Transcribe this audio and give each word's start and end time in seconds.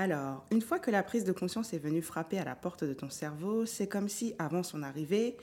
Alors, 0.00 0.46
une 0.50 0.62
fois 0.62 0.78
que 0.78 0.90
la 0.90 1.02
prise 1.02 1.24
de 1.24 1.32
conscience 1.32 1.74
est 1.74 1.78
venue 1.78 2.00
frapper 2.00 2.38
à 2.38 2.44
la 2.46 2.56
porte 2.56 2.84
de 2.84 2.94
ton 2.94 3.10
cerveau, 3.10 3.66
c'est 3.66 3.86
comme 3.86 4.08
si, 4.08 4.34
avant 4.38 4.62
son 4.62 4.82
arrivée, 4.82 5.36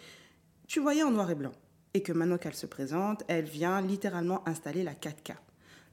tu 0.66 0.80
voyais 0.80 1.04
en 1.04 1.12
noir 1.12 1.30
et 1.30 1.36
blanc. 1.36 1.52
Et 1.94 2.02
que 2.02 2.12
maintenant 2.12 2.40
qu'elle 2.40 2.56
se 2.56 2.66
présente, 2.66 3.24
elle 3.28 3.46
vient 3.46 3.80
littéralement 3.82 4.42
installer 4.50 4.82
la 4.82 4.96
4K. 4.96 5.36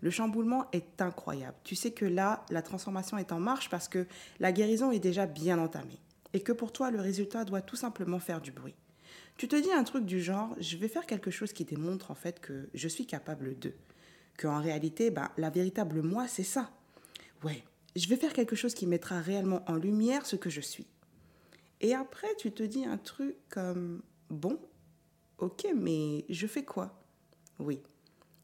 Le 0.01 0.09
chamboulement 0.09 0.65
est 0.73 1.03
incroyable. 1.03 1.59
Tu 1.63 1.75
sais 1.77 1.91
que 1.91 2.07
là, 2.07 2.47
la 2.49 2.63
transformation 2.63 3.19
est 3.19 3.33
en 3.33 3.39
marche 3.39 3.69
parce 3.69 3.87
que 3.87 4.07
la 4.41 4.51
guérison 4.51 4.91
est 4.93 4.99
déjà 4.99 5.27
bien 5.27 5.59
entamée. 5.59 6.01
Et 6.33 6.41
que 6.41 6.53
pour 6.53 6.73
toi, 6.73 6.91
le 6.91 7.03
résultat 7.03 7.45
doit 7.45 7.61
tout 7.61 7.77
simplement 7.77 8.19
faire 8.19 8.41
du 8.41 8.51
bruit. 8.51 8.75
Tu 9.37 9.47
te 9.47 9.57
dis 9.57 9.73
un 9.73 9.85
truc 9.85 10.07
du 10.07 10.23
genre, 10.23 10.57
je 10.59 10.79
vais 10.79 10.89
faire 10.89 11.05
quelque 11.05 11.31
chose 11.31 11.53
qui 11.53 11.67
démontre 11.67 12.11
en 12.11 12.15
fait 12.15 12.41
que 12.41 12.71
je 12.73 12.89
suis 12.89 13.05
capable 13.05 13.59
de. 13.59 13.75
Que 14.39 14.47
en 14.47 14.63
réalité, 14.63 15.11
ben, 15.11 15.29
la 15.37 15.51
véritable 15.51 16.01
moi, 16.01 16.27
c'est 16.29 16.45
ça. 16.45 16.71
Ouais, 17.43 17.63
je 17.97 18.09
vais 18.09 18.17
faire 18.17 18.33
quelque 18.33 18.57
chose 18.57 18.75
qui 18.75 18.87
mettra 18.87 19.21
réellement 19.21 19.63
en 19.69 19.77
lumière 19.77 20.27
ce 20.27 20.37
que 20.37 20.51
je 20.51 20.61
suis. 20.61 20.87
Et 21.81 21.95
après, 21.95 22.35
tu 22.39 22.53
te 22.53 22.63
dis 22.63 22.85
un 22.85 22.99
truc 22.99 23.37
comme, 23.49 24.03
bon, 24.31 24.59
ok, 25.39 25.67
mais 25.77 26.25
je 26.29 26.47
fais 26.47 26.65
quoi? 26.65 27.03
Oui. 27.59 27.83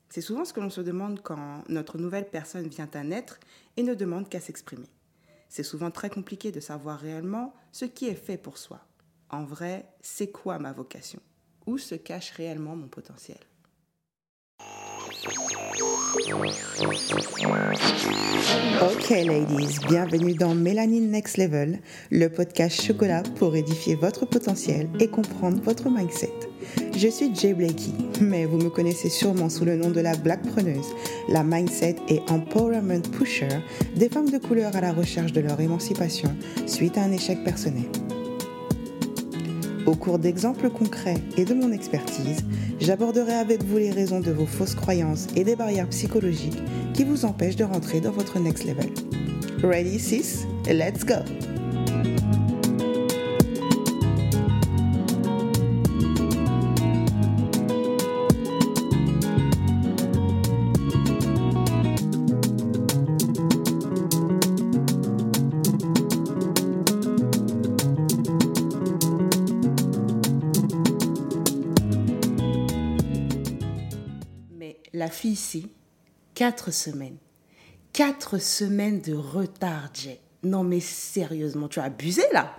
C'est 0.09 0.21
souvent 0.21 0.45
ce 0.45 0.53
que 0.53 0.61
l'on 0.61 0.71
se 0.71 0.81
demande 0.81 1.23
quand 1.23 1.63
notre 1.69 1.97
nouvelle 1.99 2.29
personne 2.29 2.69
vient 2.69 2.91
à 2.95 3.05
naître 3.05 3.39
et 3.77 3.83
ne 3.83 3.95
demande 3.95 4.29
qu'à 4.29 4.41
s'exprimer. 4.41 4.89
C'est 5.49 5.63
souvent 5.63 5.91
très 5.91 6.11
compliqué 6.11 6.53
de 6.53 6.61
savoir 6.61 6.99
réellement 6.99 7.55
ce 7.73 7.85
qui 7.85 8.07
est 8.07 8.15
fait 8.15 8.37
pour 8.37 8.59
soi. 8.59 8.85
En 9.31 9.45
vrai, 9.45 9.89
c'est 10.01 10.31
quoi 10.31 10.59
ma 10.59 10.73
vocation? 10.73 11.21
Où 11.67 11.79
se 11.79 11.95
cache 11.95 12.33
réellement 12.33 12.77
mon 12.77 12.89
potentiel? 12.89 13.39
Ok 18.83 19.11
ladies, 19.11 19.79
bienvenue 19.89 20.35
dans 20.35 20.55
Mélanine 20.55 21.11
Next 21.11 21.37
Level, 21.37 21.79
le 22.11 22.29
podcast 22.29 22.83
chocolat 22.83 23.23
pour 23.37 23.55
édifier 23.55 23.95
votre 23.95 24.27
potentiel 24.27 24.89
et 24.99 25.07
comprendre 25.07 25.63
votre 25.63 25.89
mindset. 25.89 26.33
Je 26.97 27.07
suis 27.07 27.33
Jay 27.35 27.55
Blakey, 27.55 27.93
mais 28.21 28.45
vous 28.45 28.59
me 28.59 28.71
connaissez 28.71 29.09
sûrement 29.09 29.49
sous 29.49 29.65
le 29.65 29.77
nom 29.77 29.91
de 29.91 30.01
la 30.01 30.17
Black 30.17 30.43
Preneuse, 30.49 30.89
la 31.29 31.45
mindset 31.45 31.97
et 32.09 32.21
empowerment 32.29 33.03
pusher 33.03 33.49
des 33.95 34.09
femmes 34.09 34.31
de 34.31 34.39
couleur 34.39 34.75
à 34.75 34.81
la 34.81 34.93
recherche 34.93 35.33
de 35.33 35.41
leur 35.41 35.61
émancipation 35.61 36.35
suite 36.67 36.99
à 36.99 37.03
un 37.03 37.13
échec 37.13 37.45
personnel. 37.45 37.85
Au 39.91 39.97
cours 39.97 40.21
d'exemples 40.21 40.71
concrets 40.71 41.17
et 41.37 41.45
de 41.45 41.53
mon 41.53 41.73
expertise, 41.73 42.45
j'aborderai 42.79 43.33
avec 43.33 43.65
vous 43.65 43.77
les 43.79 43.91
raisons 43.91 44.21
de 44.21 44.31
vos 44.31 44.47
fausses 44.47 44.77
croyances 44.77 45.27
et 45.35 45.43
des 45.43 45.57
barrières 45.57 45.89
psychologiques 45.89 46.63
qui 46.95 47.03
vous 47.03 47.25
empêchent 47.25 47.57
de 47.57 47.65
rentrer 47.65 48.01
dans 48.01 48.13
votre 48.13 48.39
next 48.39 48.65
level. 48.65 48.89
Ready, 49.65 49.99
sis? 49.99 50.47
Let's 50.69 51.05
go! 51.05 51.17
Fille 75.11 75.33
ici, 75.33 75.69
quatre 76.35 76.73
semaines. 76.73 77.19
Quatre 77.93 78.39
semaines 78.39 79.01
de 79.01 79.15
retard, 79.15 79.91
Jay. 79.93 80.21
Non 80.43 80.63
mais 80.63 80.81
sérieusement, 80.81 81.69
tu 81.69 81.81
as 81.81 81.85
abusé 81.85 82.23
là 82.33 82.55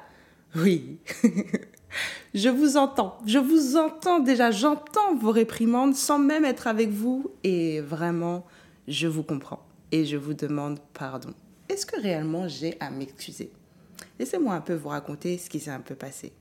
Oui. 0.55 0.99
je 2.33 2.49
vous 2.49 2.77
entends. 2.77 3.17
Je 3.25 3.39
vous 3.39 3.77
entends 3.77 4.19
déjà. 4.19 4.51
J'entends 4.51 5.15
vos 5.15 5.31
réprimandes 5.31 5.95
sans 5.95 6.19
même 6.19 6.45
être 6.45 6.67
avec 6.67 6.89
vous. 6.89 7.31
Et 7.43 7.81
vraiment, 7.81 8.45
je 8.87 9.07
vous 9.07 9.23
comprends. 9.23 9.65
Et 9.91 10.05
je 10.05 10.17
vous 10.17 10.33
demande 10.33 10.79
pardon. 10.93 11.33
Est-ce 11.69 11.85
que 11.85 11.99
réellement 11.99 12.47
j'ai 12.47 12.75
à 12.79 12.91
m'excuser 12.91 13.51
Laissez-moi 14.19 14.53
un 14.53 14.61
peu 14.61 14.75
vous 14.75 14.89
raconter 14.89 15.37
ce 15.37 15.49
qui 15.49 15.59
s'est 15.59 15.71
un 15.71 15.79
peu 15.79 15.95
passé. 15.95 16.33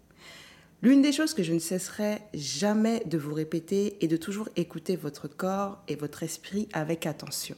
L'une 0.82 1.02
des 1.02 1.12
choses 1.12 1.34
que 1.34 1.42
je 1.42 1.52
ne 1.52 1.58
cesserai 1.58 2.22
jamais 2.32 3.02
de 3.04 3.18
vous 3.18 3.34
répéter 3.34 4.02
est 4.02 4.08
de 4.08 4.16
toujours 4.16 4.48
écouter 4.56 4.96
votre 4.96 5.28
corps 5.28 5.82
et 5.88 5.94
votre 5.94 6.22
esprit 6.22 6.68
avec 6.72 7.04
attention. 7.04 7.54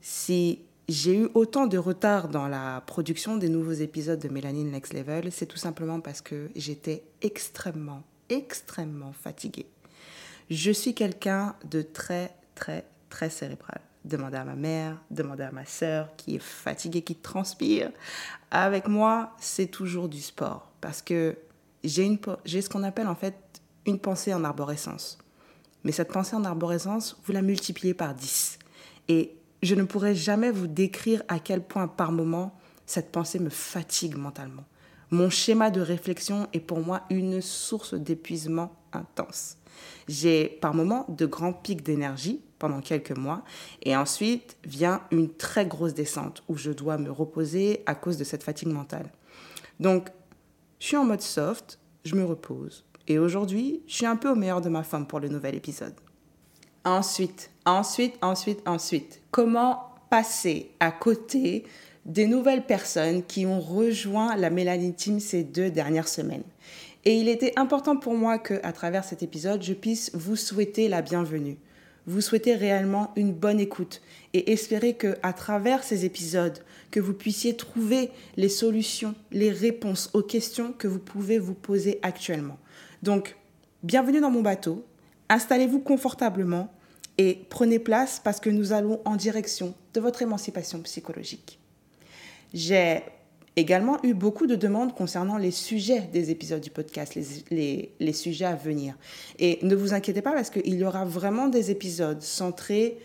Si 0.00 0.62
j'ai 0.88 1.16
eu 1.16 1.28
autant 1.34 1.68
de 1.68 1.78
retard 1.78 2.28
dans 2.28 2.48
la 2.48 2.82
production 2.84 3.36
des 3.36 3.48
nouveaux 3.48 3.72
épisodes 3.72 4.18
de 4.18 4.28
Mélanine 4.28 4.72
Next 4.72 4.92
Level, 4.92 5.30
c'est 5.30 5.46
tout 5.46 5.56
simplement 5.56 6.00
parce 6.00 6.20
que 6.20 6.50
j'étais 6.56 7.04
extrêmement, 7.22 8.02
extrêmement 8.28 9.12
fatiguée. 9.12 9.66
Je 10.50 10.72
suis 10.72 10.94
quelqu'un 10.94 11.54
de 11.70 11.82
très, 11.82 12.34
très, 12.56 12.86
très 13.08 13.30
cérébral. 13.30 13.80
Demandez 14.04 14.36
à 14.36 14.44
ma 14.44 14.56
mère, 14.56 15.00
demandez 15.12 15.44
à 15.44 15.52
ma 15.52 15.64
sœur 15.64 16.14
qui 16.16 16.36
est 16.36 16.42
fatiguée, 16.42 17.02
qui 17.02 17.14
transpire. 17.14 17.90
Avec 18.50 18.88
moi, 18.88 19.32
c'est 19.38 19.66
toujours 19.68 20.08
du 20.08 20.20
sport 20.20 20.72
parce 20.80 21.02
que 21.02 21.36
j'ai 21.86 22.62
ce 22.62 22.68
qu'on 22.68 22.82
appelle 22.82 23.08
en 23.08 23.14
fait 23.14 23.36
une 23.86 23.98
pensée 23.98 24.34
en 24.34 24.44
arborescence. 24.44 25.18
Mais 25.84 25.92
cette 25.92 26.12
pensée 26.12 26.34
en 26.34 26.44
arborescence, 26.44 27.16
vous 27.24 27.32
la 27.32 27.42
multipliez 27.42 27.94
par 27.94 28.14
10. 28.14 28.58
Et 29.08 29.36
je 29.62 29.74
ne 29.74 29.84
pourrais 29.84 30.14
jamais 30.14 30.50
vous 30.50 30.66
décrire 30.66 31.22
à 31.28 31.38
quel 31.38 31.62
point 31.62 31.86
par 31.88 32.12
moment 32.12 32.58
cette 32.86 33.12
pensée 33.12 33.38
me 33.38 33.50
fatigue 33.50 34.16
mentalement. 34.16 34.64
Mon 35.10 35.30
schéma 35.30 35.70
de 35.70 35.80
réflexion 35.80 36.48
est 36.52 36.60
pour 36.60 36.80
moi 36.80 37.02
une 37.10 37.40
source 37.40 37.94
d'épuisement 37.94 38.72
intense. 38.92 39.56
J'ai 40.08 40.48
par 40.60 40.74
moments 40.74 41.06
de 41.08 41.26
grands 41.26 41.52
pics 41.52 41.82
d'énergie 41.82 42.40
pendant 42.58 42.80
quelques 42.80 43.16
mois 43.16 43.44
et 43.82 43.96
ensuite 43.96 44.56
vient 44.64 45.02
une 45.12 45.32
très 45.32 45.66
grosse 45.66 45.94
descente 45.94 46.42
où 46.48 46.56
je 46.56 46.70
dois 46.70 46.98
me 46.98 47.10
reposer 47.10 47.82
à 47.86 47.94
cause 47.94 48.16
de 48.16 48.24
cette 48.24 48.42
fatigue 48.42 48.68
mentale. 48.68 49.10
Donc 49.78 50.08
je 50.78 50.86
suis 50.86 50.96
en 50.96 51.04
mode 51.04 51.22
soft, 51.22 51.78
je 52.04 52.14
me 52.14 52.24
repose. 52.24 52.84
Et 53.08 53.18
aujourd'hui, 53.18 53.82
je 53.86 53.94
suis 53.94 54.06
un 54.06 54.16
peu 54.16 54.30
au 54.30 54.34
meilleur 54.34 54.60
de 54.60 54.68
ma 54.68 54.82
femme 54.82 55.06
pour 55.06 55.20
le 55.20 55.28
nouvel 55.28 55.54
épisode. 55.54 55.94
Ensuite, 56.84 57.50
ensuite, 57.64 58.14
ensuite, 58.22 58.60
ensuite, 58.66 59.22
comment 59.30 59.90
passer 60.10 60.70
à 60.80 60.90
côté 60.90 61.64
des 62.04 62.26
nouvelles 62.26 62.64
personnes 62.64 63.24
qui 63.24 63.46
ont 63.46 63.60
rejoint 63.60 64.36
la 64.36 64.50
Mélanie 64.50 64.94
Team 64.94 65.18
ces 65.18 65.44
deux 65.44 65.70
dernières 65.70 66.08
semaines? 66.08 66.44
Et 67.04 67.16
il 67.16 67.28
était 67.28 67.52
important 67.56 67.96
pour 67.96 68.14
moi 68.14 68.38
que, 68.38 68.54
à 68.62 68.72
travers 68.72 69.04
cet 69.04 69.22
épisode, 69.22 69.62
je 69.62 69.72
puisse 69.72 70.10
vous 70.14 70.36
souhaiter 70.36 70.88
la 70.88 71.02
bienvenue 71.02 71.58
vous 72.06 72.20
souhaitez 72.20 72.54
réellement 72.54 73.12
une 73.16 73.32
bonne 73.32 73.60
écoute 73.60 74.00
et 74.32 74.52
espérer 74.52 74.94
que 74.94 75.16
à 75.22 75.32
travers 75.32 75.82
ces 75.82 76.04
épisodes 76.04 76.58
que 76.90 77.00
vous 77.00 77.14
puissiez 77.14 77.56
trouver 77.56 78.10
les 78.36 78.48
solutions, 78.48 79.14
les 79.32 79.50
réponses 79.50 80.10
aux 80.14 80.22
questions 80.22 80.72
que 80.72 80.86
vous 80.86 81.00
pouvez 81.00 81.38
vous 81.38 81.54
poser 81.54 81.98
actuellement. 82.02 82.58
Donc, 83.02 83.36
bienvenue 83.82 84.20
dans 84.20 84.30
mon 84.30 84.42
bateau. 84.42 84.84
Installez-vous 85.28 85.80
confortablement 85.80 86.72
et 87.18 87.40
prenez 87.50 87.78
place 87.78 88.20
parce 88.22 88.40
que 88.40 88.50
nous 88.50 88.72
allons 88.72 89.00
en 89.04 89.16
direction 89.16 89.74
de 89.94 90.00
votre 90.00 90.22
émancipation 90.22 90.80
psychologique. 90.80 91.58
J'ai 92.54 93.02
également 93.56 93.98
eu 94.02 94.12
beaucoup 94.12 94.46
de 94.46 94.54
demandes 94.54 94.94
concernant 94.94 95.38
les 95.38 95.50
sujets 95.50 96.02
des 96.12 96.30
épisodes 96.30 96.60
du 96.60 96.70
podcast, 96.70 97.14
les, 97.14 98.12
sujets 98.12 98.44
à 98.44 98.54
venir. 98.54 98.94
Et 99.38 99.58
ne 99.62 99.74
vous 99.74 99.94
inquiétez 99.94 100.20
pas 100.20 100.32
parce 100.32 100.50
qu'il 100.50 100.74
y 100.74 100.84
aura 100.84 101.04
vraiment 101.06 101.48
des 101.48 101.70
épisodes 101.70 102.20
centrés, 102.20 102.98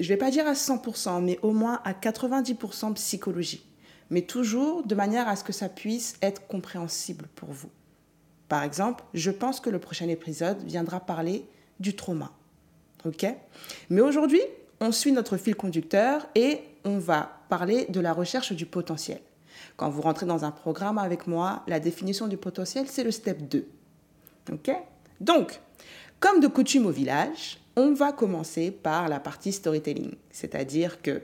je 0.00 0.04
ne 0.04 0.08
vais 0.08 0.16
pas 0.16 0.30
dire 0.30 0.46
à 0.48 0.54
100%, 0.54 1.22
mais 1.22 1.38
au 1.42 1.52
moins 1.52 1.80
à 1.84 1.92
90% 1.92 2.94
psychologie. 2.94 3.64
Mais 4.10 4.22
toujours 4.22 4.84
de 4.84 4.94
manière 4.94 5.28
à 5.28 5.36
ce 5.36 5.44
que 5.44 5.52
ça 5.52 5.68
puisse 5.68 6.16
être 6.22 6.46
compréhensible 6.46 7.26
pour 7.36 7.50
vous. 7.50 7.70
Par 8.48 8.62
exemple, 8.62 9.04
je 9.14 9.30
pense 9.30 9.60
que 9.60 9.70
le 9.70 9.78
prochain 9.78 10.08
épisode 10.08 10.62
viendra 10.64 11.00
parler 11.00 11.44
du 11.78 11.94
trauma. 11.94 12.32
OK? 13.04 13.26
Mais 13.90 14.00
aujourd'hui, 14.00 14.40
on 14.80 14.92
suit 14.92 15.12
notre 15.12 15.36
fil 15.36 15.54
conducteur 15.54 16.26
et 16.34 16.60
on 16.84 16.98
va 16.98 17.40
parler 17.48 17.86
de 17.88 18.00
la 18.00 18.12
recherche 18.12 18.52
du 18.52 18.66
potentiel. 18.66 19.20
Quand 19.76 19.90
vous 19.90 20.02
rentrez 20.02 20.26
dans 20.26 20.44
un 20.44 20.50
programme 20.50 20.98
avec 20.98 21.26
moi, 21.26 21.62
la 21.66 21.80
définition 21.80 22.28
du 22.28 22.36
potentiel, 22.36 22.86
c'est 22.88 23.04
le 23.04 23.10
step 23.10 23.48
2. 23.48 23.66
OK? 24.52 24.70
Donc, 25.20 25.60
comme 26.20 26.40
de 26.40 26.46
coutume 26.46 26.86
au 26.86 26.90
village, 26.90 27.58
on 27.76 27.92
va 27.92 28.12
commencer 28.12 28.70
par 28.70 29.08
la 29.08 29.20
partie 29.20 29.52
storytelling. 29.52 30.14
C'est-à-dire 30.30 31.02
que, 31.02 31.22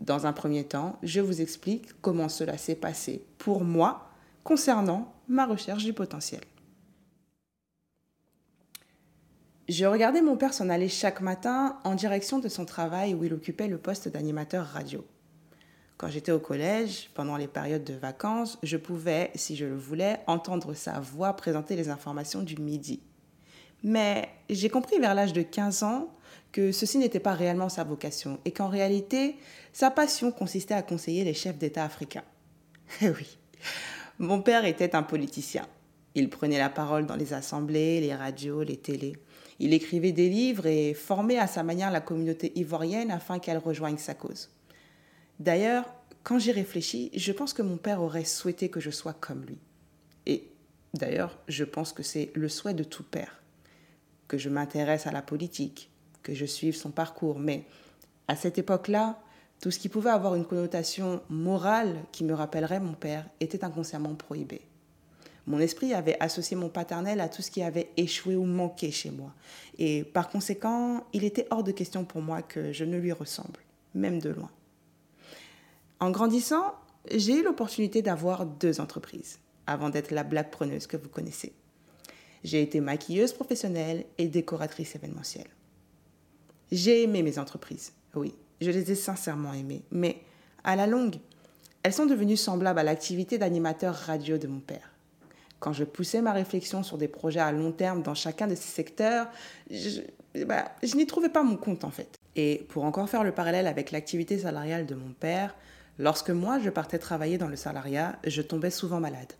dans 0.00 0.26
un 0.26 0.32
premier 0.32 0.64
temps, 0.64 0.98
je 1.02 1.20
vous 1.20 1.40
explique 1.40 2.00
comment 2.02 2.28
cela 2.28 2.56
s'est 2.56 2.74
passé 2.74 3.24
pour 3.38 3.64
moi 3.64 4.10
concernant 4.44 5.12
ma 5.28 5.46
recherche 5.46 5.84
du 5.84 5.92
potentiel. 5.92 6.40
Je 9.68 9.84
regardais 9.84 10.22
mon 10.22 10.36
père 10.36 10.54
s'en 10.54 10.70
aller 10.70 10.88
chaque 10.88 11.20
matin 11.20 11.78
en 11.84 11.94
direction 11.94 12.38
de 12.38 12.48
son 12.48 12.64
travail 12.64 13.12
où 13.12 13.24
il 13.24 13.34
occupait 13.34 13.68
le 13.68 13.76
poste 13.76 14.08
d'animateur 14.08 14.64
radio. 14.64 15.04
Quand 15.98 16.08
j'étais 16.08 16.30
au 16.30 16.38
collège, 16.38 17.10
pendant 17.14 17.36
les 17.36 17.48
périodes 17.48 17.82
de 17.82 17.94
vacances, 17.94 18.56
je 18.62 18.76
pouvais, 18.76 19.32
si 19.34 19.56
je 19.56 19.66
le 19.66 19.74
voulais, 19.76 20.20
entendre 20.28 20.72
sa 20.72 21.00
voix 21.00 21.32
présenter 21.34 21.74
les 21.74 21.88
informations 21.88 22.40
du 22.40 22.56
midi. 22.56 23.00
Mais 23.82 24.28
j'ai 24.48 24.68
compris 24.68 25.00
vers 25.00 25.16
l'âge 25.16 25.32
de 25.32 25.42
15 25.42 25.82
ans 25.82 26.08
que 26.52 26.70
ceci 26.70 26.98
n'était 26.98 27.18
pas 27.18 27.34
réellement 27.34 27.68
sa 27.68 27.82
vocation 27.82 28.38
et 28.44 28.52
qu'en 28.52 28.68
réalité, 28.68 29.36
sa 29.72 29.90
passion 29.90 30.30
consistait 30.30 30.74
à 30.74 30.82
conseiller 30.82 31.24
les 31.24 31.34
chefs 31.34 31.58
d'État 31.58 31.84
africains. 31.84 32.24
Eh 33.02 33.10
oui, 33.10 33.36
mon 34.18 34.40
père 34.40 34.64
était 34.64 34.94
un 34.94 35.02
politicien. 35.02 35.66
Il 36.14 36.30
prenait 36.30 36.58
la 36.58 36.70
parole 36.70 37.06
dans 37.06 37.16
les 37.16 37.34
assemblées, 37.34 38.00
les 38.00 38.14
radios, 38.14 38.62
les 38.62 38.78
télés. 38.78 39.16
Il 39.58 39.74
écrivait 39.74 40.12
des 40.12 40.28
livres 40.28 40.66
et 40.66 40.94
formait 40.94 41.38
à 41.38 41.48
sa 41.48 41.64
manière 41.64 41.90
la 41.90 42.00
communauté 42.00 42.52
ivoirienne 42.54 43.10
afin 43.10 43.40
qu'elle 43.40 43.58
rejoigne 43.58 43.98
sa 43.98 44.14
cause. 44.14 44.48
D'ailleurs, 45.38 45.84
quand 46.24 46.38
j'y 46.38 46.52
réfléchis, 46.52 47.10
je 47.14 47.32
pense 47.32 47.52
que 47.52 47.62
mon 47.62 47.76
père 47.76 48.02
aurait 48.02 48.24
souhaité 48.24 48.68
que 48.68 48.80
je 48.80 48.90
sois 48.90 49.14
comme 49.14 49.44
lui. 49.44 49.58
Et 50.26 50.50
d'ailleurs, 50.94 51.38
je 51.48 51.64
pense 51.64 51.92
que 51.92 52.02
c'est 52.02 52.30
le 52.34 52.48
souhait 52.48 52.74
de 52.74 52.84
tout 52.84 53.04
père, 53.04 53.42
que 54.26 54.36
je 54.36 54.48
m'intéresse 54.48 55.06
à 55.06 55.12
la 55.12 55.22
politique, 55.22 55.90
que 56.22 56.34
je 56.34 56.44
suive 56.44 56.76
son 56.76 56.90
parcours. 56.90 57.38
Mais 57.38 57.64
à 58.26 58.36
cette 58.36 58.58
époque-là, 58.58 59.20
tout 59.60 59.70
ce 59.70 59.78
qui 59.78 59.88
pouvait 59.88 60.10
avoir 60.10 60.34
une 60.34 60.44
connotation 60.44 61.22
morale 61.28 61.96
qui 62.12 62.24
me 62.24 62.34
rappellerait 62.34 62.80
mon 62.80 62.94
père 62.94 63.26
était 63.40 63.64
inconsciemment 63.64 64.14
prohibé. 64.14 64.60
Mon 65.46 65.60
esprit 65.60 65.94
avait 65.94 66.20
associé 66.20 66.56
mon 66.56 66.68
paternel 66.68 67.20
à 67.20 67.28
tout 67.30 67.40
ce 67.40 67.50
qui 67.50 67.62
avait 67.62 67.90
échoué 67.96 68.36
ou 68.36 68.44
manqué 68.44 68.90
chez 68.90 69.10
moi. 69.10 69.32
Et 69.78 70.04
par 70.04 70.28
conséquent, 70.28 71.06
il 71.14 71.24
était 71.24 71.46
hors 71.50 71.64
de 71.64 71.72
question 71.72 72.04
pour 72.04 72.20
moi 72.20 72.42
que 72.42 72.70
je 72.72 72.84
ne 72.84 72.98
lui 72.98 73.12
ressemble, 73.12 73.60
même 73.94 74.20
de 74.20 74.28
loin. 74.28 74.50
En 76.00 76.10
grandissant, 76.10 76.74
j'ai 77.12 77.40
eu 77.40 77.42
l'opportunité 77.42 78.02
d'avoir 78.02 78.46
deux 78.46 78.80
entreprises 78.80 79.40
avant 79.66 79.90
d'être 79.90 80.12
la 80.12 80.22
blague 80.22 80.50
preneuse 80.50 80.86
que 80.86 80.96
vous 80.96 81.08
connaissez. 81.08 81.52
J'ai 82.44 82.62
été 82.62 82.80
maquilleuse 82.80 83.32
professionnelle 83.32 84.04
et 84.16 84.28
décoratrice 84.28 84.94
événementielle. 84.94 85.48
J'ai 86.70 87.02
aimé 87.02 87.22
mes 87.22 87.38
entreprises, 87.38 87.92
oui, 88.14 88.34
je 88.60 88.70
les 88.70 88.92
ai 88.92 88.94
sincèrement 88.94 89.54
aimées, 89.54 89.82
mais 89.90 90.18
à 90.62 90.76
la 90.76 90.86
longue, 90.86 91.16
elles 91.82 91.92
sont 91.92 92.06
devenues 92.06 92.36
semblables 92.36 92.78
à 92.78 92.84
l'activité 92.84 93.38
d'animateur 93.38 93.94
radio 93.94 94.38
de 94.38 94.46
mon 94.46 94.60
père. 94.60 94.92
Quand 95.58 95.72
je 95.72 95.84
poussais 95.84 96.22
ma 96.22 96.32
réflexion 96.32 96.82
sur 96.82 96.98
des 96.98 97.08
projets 97.08 97.40
à 97.40 97.50
long 97.50 97.72
terme 97.72 98.02
dans 98.02 98.14
chacun 98.14 98.46
de 98.46 98.54
ces 98.54 98.68
secteurs, 98.68 99.28
je, 99.70 100.02
bah, 100.44 100.70
je 100.82 100.94
n'y 100.94 101.06
trouvais 101.06 101.30
pas 101.30 101.42
mon 101.42 101.56
compte 101.56 101.82
en 101.82 101.90
fait. 101.90 102.16
Et 102.36 102.66
pour 102.68 102.84
encore 102.84 103.08
faire 103.08 103.24
le 103.24 103.32
parallèle 103.32 103.66
avec 103.66 103.90
l'activité 103.90 104.38
salariale 104.38 104.86
de 104.86 104.94
mon 104.94 105.12
père, 105.12 105.56
lorsque 105.98 106.30
moi 106.30 106.58
je 106.58 106.70
partais 106.70 106.98
travailler 106.98 107.38
dans 107.38 107.48
le 107.48 107.56
salariat, 107.56 108.18
je 108.26 108.42
tombais 108.42 108.70
souvent 108.70 109.00
malade. 109.00 109.32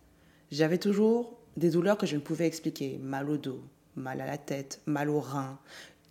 J'avais 0.50 0.78
toujours 0.78 1.38
des 1.56 1.70
douleurs 1.70 1.98
que 1.98 2.06
je 2.06 2.16
ne 2.16 2.20
pouvais 2.20 2.46
expliquer, 2.46 2.98
mal 3.02 3.28
au 3.30 3.36
dos, 3.36 3.62
mal 3.96 4.20
à 4.20 4.26
la 4.26 4.38
tête, 4.38 4.80
mal 4.86 5.10
au 5.10 5.20
rein. 5.20 5.58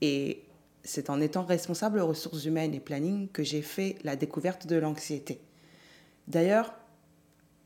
Et 0.02 0.44
c'est 0.84 1.10
en 1.10 1.22
étant 1.22 1.44
responsable 1.44 2.00
ressources 2.00 2.46
humaines 2.46 2.74
et 2.74 2.80
planning 2.80 3.30
que 3.30 3.44
j'ai 3.44 3.62
fait 3.62 3.98
la 4.04 4.16
découverte 4.16 4.68
de 4.68 4.76
l'anxiété. 4.76 5.40
D'ailleurs, 6.28 6.74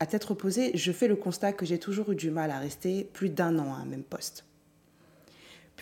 à 0.00 0.06
tête 0.06 0.24
reposée, 0.24 0.72
je 0.74 0.92
fais 0.92 1.08
le 1.08 1.16
constat 1.16 1.52
que 1.52 1.66
j'ai 1.66 1.78
toujours 1.78 2.10
eu 2.10 2.16
du 2.16 2.30
mal 2.30 2.50
à 2.50 2.58
rester 2.58 3.04
plus 3.04 3.30
d'un 3.30 3.58
an 3.58 3.74
à 3.74 3.76
un 3.76 3.84
même 3.84 4.02
poste. 4.02 4.44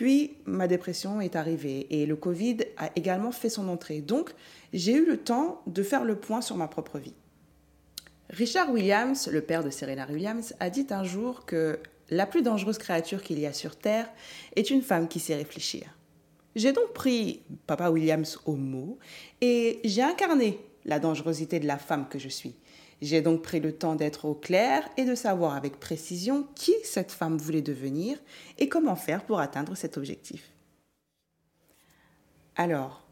Puis, 0.01 0.37
ma 0.47 0.67
dépression 0.67 1.21
est 1.21 1.35
arrivée 1.35 1.85
et 1.91 2.07
le 2.07 2.15
Covid 2.15 2.57
a 2.77 2.89
également 2.95 3.31
fait 3.31 3.49
son 3.49 3.69
entrée. 3.69 4.01
Donc, 4.01 4.31
j'ai 4.73 4.93
eu 4.93 5.05
le 5.05 5.17
temps 5.17 5.61
de 5.67 5.83
faire 5.83 6.05
le 6.05 6.15
point 6.15 6.41
sur 6.41 6.57
ma 6.57 6.67
propre 6.67 6.97
vie. 6.97 7.13
Richard 8.31 8.71
Williams, 8.71 9.29
le 9.31 9.41
père 9.41 9.63
de 9.63 9.69
Serena 9.69 10.07
Williams, 10.09 10.55
a 10.59 10.71
dit 10.71 10.87
un 10.89 11.03
jour 11.03 11.45
que 11.45 11.77
la 12.09 12.25
plus 12.25 12.41
dangereuse 12.41 12.79
créature 12.79 13.21
qu'il 13.21 13.37
y 13.37 13.45
a 13.45 13.53
sur 13.53 13.75
Terre 13.75 14.09
est 14.55 14.71
une 14.71 14.81
femme 14.81 15.07
qui 15.07 15.19
sait 15.19 15.35
réfléchir. 15.35 15.95
J'ai 16.55 16.73
donc 16.73 16.93
pris 16.93 17.43
Papa 17.67 17.91
Williams 17.91 18.39
au 18.47 18.55
mot 18.55 18.97
et 19.39 19.81
j'ai 19.83 20.01
incarné 20.01 20.57
la 20.83 20.97
dangerosité 20.97 21.59
de 21.59 21.67
la 21.67 21.77
femme 21.77 22.07
que 22.09 22.17
je 22.17 22.29
suis. 22.29 22.55
J'ai 23.01 23.21
donc 23.21 23.41
pris 23.41 23.59
le 23.59 23.71
temps 23.71 23.95
d'être 23.95 24.25
au 24.25 24.35
clair 24.35 24.87
et 24.97 25.05
de 25.05 25.15
savoir 25.15 25.55
avec 25.55 25.79
précision 25.79 26.47
qui 26.55 26.73
cette 26.83 27.11
femme 27.11 27.37
voulait 27.37 27.61
devenir 27.61 28.17
et 28.59 28.69
comment 28.69 28.95
faire 28.95 29.25
pour 29.25 29.39
atteindre 29.39 29.75
cet 29.75 29.97
objectif. 29.97 30.51
Alors, 32.55 33.07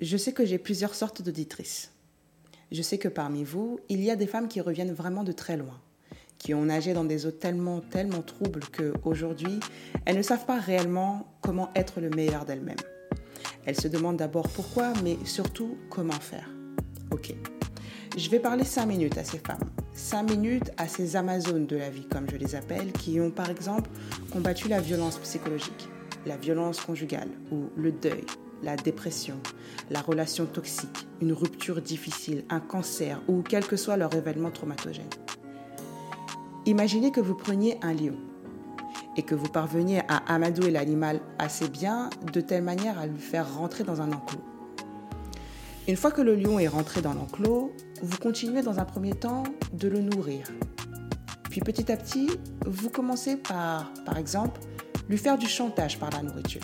je 0.00 0.16
sais 0.16 0.32
que 0.32 0.46
j'ai 0.46 0.58
plusieurs 0.58 0.94
sortes 0.94 1.20
d'auditrices. 1.20 1.92
Je 2.72 2.80
sais 2.80 2.98
que 2.98 3.08
parmi 3.08 3.44
vous, 3.44 3.78
il 3.88 4.02
y 4.02 4.10
a 4.10 4.16
des 4.16 4.26
femmes 4.26 4.48
qui 4.48 4.60
reviennent 4.60 4.94
vraiment 4.94 5.24
de 5.24 5.32
très 5.32 5.56
loin 5.56 5.80
qui 6.44 6.52
ont 6.52 6.66
nagé 6.66 6.92
dans 6.92 7.04
des 7.04 7.24
eaux 7.24 7.30
tellement, 7.30 7.80
tellement 7.80 8.20
troubles 8.20 8.60
qu'aujourd'hui, 8.76 9.60
elles 10.04 10.18
ne 10.18 10.22
savent 10.22 10.44
pas 10.44 10.58
réellement 10.58 11.26
comment 11.40 11.70
être 11.74 12.00
le 12.02 12.10
meilleur 12.10 12.44
d'elles-mêmes. 12.44 12.76
Elles 13.64 13.80
se 13.80 13.88
demandent 13.88 14.18
d'abord 14.18 14.50
pourquoi, 14.50 14.92
mais 15.02 15.16
surtout 15.24 15.78
comment 15.88 16.12
faire. 16.12 16.50
Ok. 17.10 17.34
Je 18.16 18.30
vais 18.30 18.38
parler 18.38 18.62
cinq 18.62 18.86
minutes 18.86 19.18
à 19.18 19.24
ces 19.24 19.38
femmes. 19.38 19.68
Cinq 19.92 20.30
minutes 20.30 20.70
à 20.76 20.86
ces 20.86 21.16
Amazones 21.16 21.66
de 21.66 21.76
la 21.76 21.90
vie, 21.90 22.06
comme 22.06 22.30
je 22.30 22.36
les 22.36 22.54
appelle, 22.54 22.92
qui 22.92 23.20
ont 23.20 23.32
par 23.32 23.50
exemple 23.50 23.90
combattu 24.30 24.68
la 24.68 24.80
violence 24.80 25.18
psychologique, 25.18 25.88
la 26.24 26.36
violence 26.36 26.80
conjugale 26.80 27.30
ou 27.50 27.70
le 27.76 27.90
deuil, 27.90 28.24
la 28.62 28.76
dépression, 28.76 29.34
la 29.90 30.00
relation 30.00 30.46
toxique, 30.46 31.08
une 31.20 31.32
rupture 31.32 31.82
difficile, 31.82 32.44
un 32.50 32.60
cancer 32.60 33.20
ou 33.26 33.42
quel 33.42 33.66
que 33.66 33.76
soit 33.76 33.96
leur 33.96 34.14
événement 34.14 34.52
traumatogène. 34.52 35.10
Imaginez 36.66 37.10
que 37.10 37.20
vous 37.20 37.34
preniez 37.34 37.78
un 37.82 37.94
lion 37.94 38.16
et 39.16 39.22
que 39.24 39.34
vous 39.34 39.48
parveniez 39.48 40.02
à 40.06 40.18
amadouer 40.32 40.70
l'animal 40.70 41.20
assez 41.40 41.66
bien 41.68 42.10
de 42.32 42.40
telle 42.40 42.62
manière 42.62 42.96
à 42.96 43.08
le 43.08 43.16
faire 43.16 43.56
rentrer 43.56 43.82
dans 43.82 44.00
un 44.00 44.12
enclos. 44.12 44.40
Une 45.86 45.96
fois 45.96 46.10
que 46.10 46.22
le 46.22 46.34
lion 46.34 46.58
est 46.58 46.68
rentré 46.68 47.02
dans 47.02 47.12
l'enclos, 47.12 47.70
vous 48.04 48.18
continuez 48.18 48.60
dans 48.60 48.78
un 48.78 48.84
premier 48.84 49.14
temps 49.14 49.44
de 49.72 49.88
le 49.88 50.00
nourrir. 50.00 50.46
Puis 51.44 51.60
petit 51.60 51.90
à 51.90 51.96
petit, 51.96 52.28
vous 52.66 52.90
commencez 52.90 53.36
par, 53.36 53.92
par 54.04 54.18
exemple, 54.18 54.60
lui 55.08 55.16
faire 55.16 55.38
du 55.38 55.46
chantage 55.46 55.98
par 55.98 56.10
la 56.10 56.22
nourriture. 56.22 56.62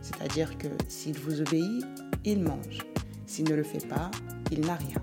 C'est-à-dire 0.00 0.56
que 0.56 0.68
s'il 0.88 1.18
vous 1.18 1.42
obéit, 1.42 1.84
il 2.24 2.42
mange. 2.42 2.78
S'il 3.26 3.48
ne 3.50 3.54
le 3.54 3.62
fait 3.62 3.86
pas, 3.86 4.10
il 4.50 4.60
n'a 4.62 4.76
rien. 4.76 5.02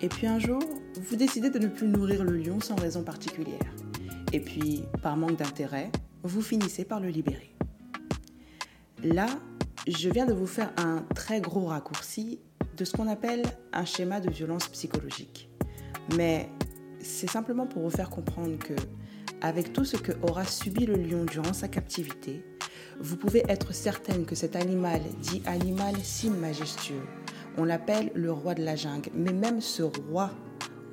Et 0.00 0.08
puis 0.08 0.26
un 0.26 0.38
jour, 0.38 0.62
vous 0.96 1.16
décidez 1.16 1.50
de 1.50 1.58
ne 1.58 1.66
plus 1.66 1.86
nourrir 1.86 2.24
le 2.24 2.36
lion 2.38 2.60
sans 2.60 2.76
raison 2.76 3.02
particulière. 3.02 3.74
Et 4.32 4.40
puis, 4.40 4.84
par 5.02 5.18
manque 5.18 5.36
d'intérêt, 5.36 5.90
vous 6.22 6.40
finissez 6.40 6.84
par 6.84 7.00
le 7.00 7.08
libérer. 7.08 7.54
Là, 9.02 9.26
je 9.86 10.08
viens 10.08 10.24
de 10.24 10.32
vous 10.32 10.46
faire 10.46 10.72
un 10.78 11.04
très 11.14 11.40
gros 11.42 11.66
raccourci 11.66 12.38
de 12.80 12.86
ce 12.86 12.92
qu'on 12.92 13.08
appelle 13.08 13.42
un 13.74 13.84
schéma 13.84 14.20
de 14.20 14.30
violence 14.30 14.66
psychologique. 14.68 15.50
Mais 16.16 16.48
c'est 16.98 17.28
simplement 17.28 17.66
pour 17.66 17.82
vous 17.82 17.90
faire 17.90 18.08
comprendre 18.08 18.58
que, 18.58 18.72
avec 19.42 19.74
tout 19.74 19.84
ce 19.84 19.98
que 19.98 20.12
aura 20.22 20.46
subi 20.46 20.86
le 20.86 20.94
lion 20.94 21.24
durant 21.24 21.52
sa 21.52 21.68
captivité, 21.68 22.42
vous 22.98 23.16
pouvez 23.16 23.44
être 23.48 23.74
certaine 23.74 24.24
que 24.24 24.34
cet 24.34 24.56
animal, 24.56 25.02
dit 25.20 25.42
animal 25.44 25.94
si 26.02 26.30
majestueux, 26.30 27.02
on 27.58 27.64
l'appelle 27.64 28.12
le 28.14 28.32
roi 28.32 28.54
de 28.54 28.64
la 28.64 28.76
jungle. 28.76 29.10
Mais 29.14 29.34
même 29.34 29.60
ce 29.60 29.82
roi 29.82 30.30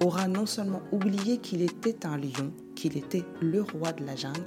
aura 0.04 0.28
non 0.28 0.46
seulement 0.46 0.82
oublié 0.92 1.38
qu'il 1.38 1.62
était 1.62 2.06
un 2.06 2.18
lion, 2.18 2.52
qu'il 2.76 2.98
était 2.98 3.24
le 3.40 3.62
roi 3.62 3.94
de 3.94 4.06
la 4.06 4.18
jungle, 4.18 4.44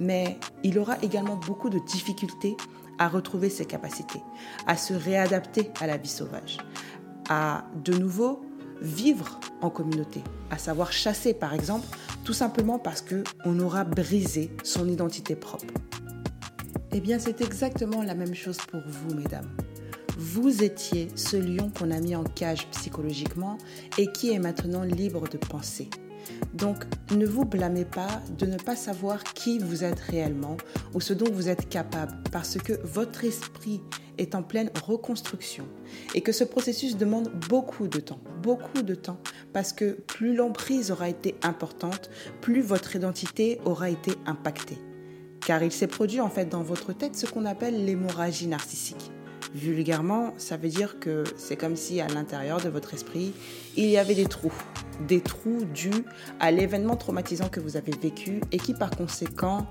mais 0.00 0.38
il 0.62 0.78
aura 0.78 0.96
également 1.02 1.36
beaucoup 1.36 1.70
de 1.70 1.80
difficultés 1.88 2.56
à 2.98 3.08
retrouver 3.08 3.50
ses 3.50 3.64
capacités, 3.64 4.22
à 4.66 4.76
se 4.76 4.94
réadapter 4.94 5.70
à 5.80 5.86
la 5.86 5.96
vie 5.96 6.08
sauvage, 6.08 6.58
à 7.28 7.64
de 7.84 7.94
nouveau 7.94 8.42
vivre 8.80 9.40
en 9.60 9.70
communauté, 9.70 10.22
à 10.50 10.58
savoir 10.58 10.92
chasser 10.92 11.34
par 11.34 11.54
exemple, 11.54 11.86
tout 12.24 12.32
simplement 12.32 12.78
parce 12.78 13.00
que 13.00 13.24
on 13.44 13.58
aura 13.60 13.84
brisé 13.84 14.50
son 14.62 14.88
identité 14.88 15.36
propre. 15.36 15.74
Eh 16.92 17.00
bien, 17.00 17.18
c'est 17.18 17.42
exactement 17.42 18.02
la 18.02 18.14
même 18.14 18.34
chose 18.34 18.58
pour 18.70 18.80
vous, 18.86 19.14
mesdames 19.14 19.48
vous 20.18 20.64
étiez 20.64 21.08
ce 21.14 21.36
lion 21.36 21.70
qu'on 21.70 21.92
a 21.92 22.00
mis 22.00 22.16
en 22.16 22.24
cage 22.24 22.66
psychologiquement 22.72 23.56
et 23.98 24.10
qui 24.10 24.32
est 24.32 24.40
maintenant 24.40 24.82
libre 24.82 25.28
de 25.28 25.38
penser. 25.38 25.88
Donc 26.54 26.84
ne 27.10 27.26
vous 27.26 27.44
blâmez 27.44 27.84
pas 27.84 28.20
de 28.38 28.46
ne 28.46 28.56
pas 28.56 28.76
savoir 28.76 29.24
qui 29.24 29.58
vous 29.58 29.84
êtes 29.84 30.00
réellement 30.00 30.56
ou 30.94 31.00
ce 31.00 31.12
dont 31.12 31.30
vous 31.30 31.48
êtes 31.48 31.68
capable 31.68 32.14
parce 32.32 32.58
que 32.58 32.72
votre 32.84 33.24
esprit 33.24 33.80
est 34.18 34.34
en 34.34 34.42
pleine 34.42 34.70
reconstruction 34.84 35.66
et 36.14 36.20
que 36.20 36.32
ce 36.32 36.44
processus 36.44 36.96
demande 36.96 37.30
beaucoup 37.48 37.86
de 37.86 38.00
temps, 38.00 38.20
beaucoup 38.42 38.82
de 38.82 38.94
temps 38.94 39.20
parce 39.52 39.72
que 39.72 39.92
plus 39.92 40.34
l'emprise 40.34 40.90
aura 40.90 41.08
été 41.08 41.36
importante, 41.42 42.10
plus 42.40 42.60
votre 42.60 42.96
identité 42.96 43.60
aura 43.64 43.90
été 43.90 44.12
impactée. 44.26 44.78
Car 45.46 45.62
il 45.62 45.72
s'est 45.72 45.86
produit 45.86 46.20
en 46.20 46.28
fait 46.28 46.46
dans 46.46 46.62
votre 46.62 46.92
tête 46.92 47.16
ce 47.16 47.26
qu'on 47.26 47.46
appelle 47.46 47.84
l'hémorragie 47.84 48.48
narcissique 48.48 49.12
Vulgairement, 49.54 50.34
ça 50.36 50.56
veut 50.56 50.68
dire 50.68 50.98
que 51.00 51.24
c'est 51.36 51.56
comme 51.56 51.76
si 51.76 52.00
à 52.00 52.08
l'intérieur 52.08 52.60
de 52.60 52.68
votre 52.68 52.92
esprit, 52.92 53.32
il 53.76 53.86
y 53.86 53.96
avait 53.96 54.14
des 54.14 54.26
trous. 54.26 54.52
Des 55.06 55.20
trous 55.20 55.64
dus 55.72 56.04
à 56.40 56.50
l'événement 56.50 56.96
traumatisant 56.96 57.48
que 57.48 57.60
vous 57.60 57.76
avez 57.76 57.92
vécu 57.92 58.40
et 58.50 58.58
qui 58.58 58.74
par 58.74 58.90
conséquent 58.90 59.66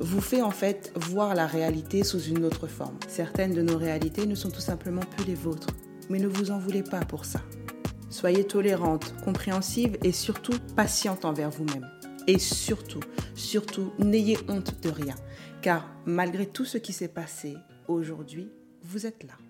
vous 0.00 0.20
fait 0.20 0.42
en 0.42 0.50
fait 0.50 0.92
voir 0.96 1.34
la 1.34 1.46
réalité 1.46 2.02
sous 2.02 2.20
une 2.20 2.44
autre 2.44 2.66
forme. 2.66 2.98
Certaines 3.06 3.54
de 3.54 3.62
nos 3.62 3.78
réalités 3.78 4.26
ne 4.26 4.34
sont 4.34 4.50
tout 4.50 4.60
simplement 4.60 5.02
plus 5.16 5.24
les 5.26 5.34
vôtres, 5.34 5.68
mais 6.10 6.18
ne 6.18 6.26
vous 6.26 6.50
en 6.50 6.58
voulez 6.58 6.82
pas 6.82 7.00
pour 7.00 7.24
ça. 7.24 7.40
Soyez 8.10 8.44
tolérante, 8.44 9.14
compréhensive 9.24 9.96
et 10.02 10.12
surtout 10.12 10.58
patiente 10.76 11.24
envers 11.24 11.50
vous-même. 11.50 11.88
Et 12.26 12.38
surtout, 12.38 13.00
surtout, 13.34 13.92
n'ayez 13.98 14.38
honte 14.48 14.80
de 14.82 14.88
rien, 14.88 15.14
car 15.62 15.90
malgré 16.06 16.46
tout 16.46 16.64
ce 16.64 16.78
qui 16.78 16.92
s'est 16.92 17.08
passé, 17.08 17.54
aujourd'hui, 17.86 18.50
vous 18.82 19.06
êtes 19.06 19.24
là. 19.24 19.43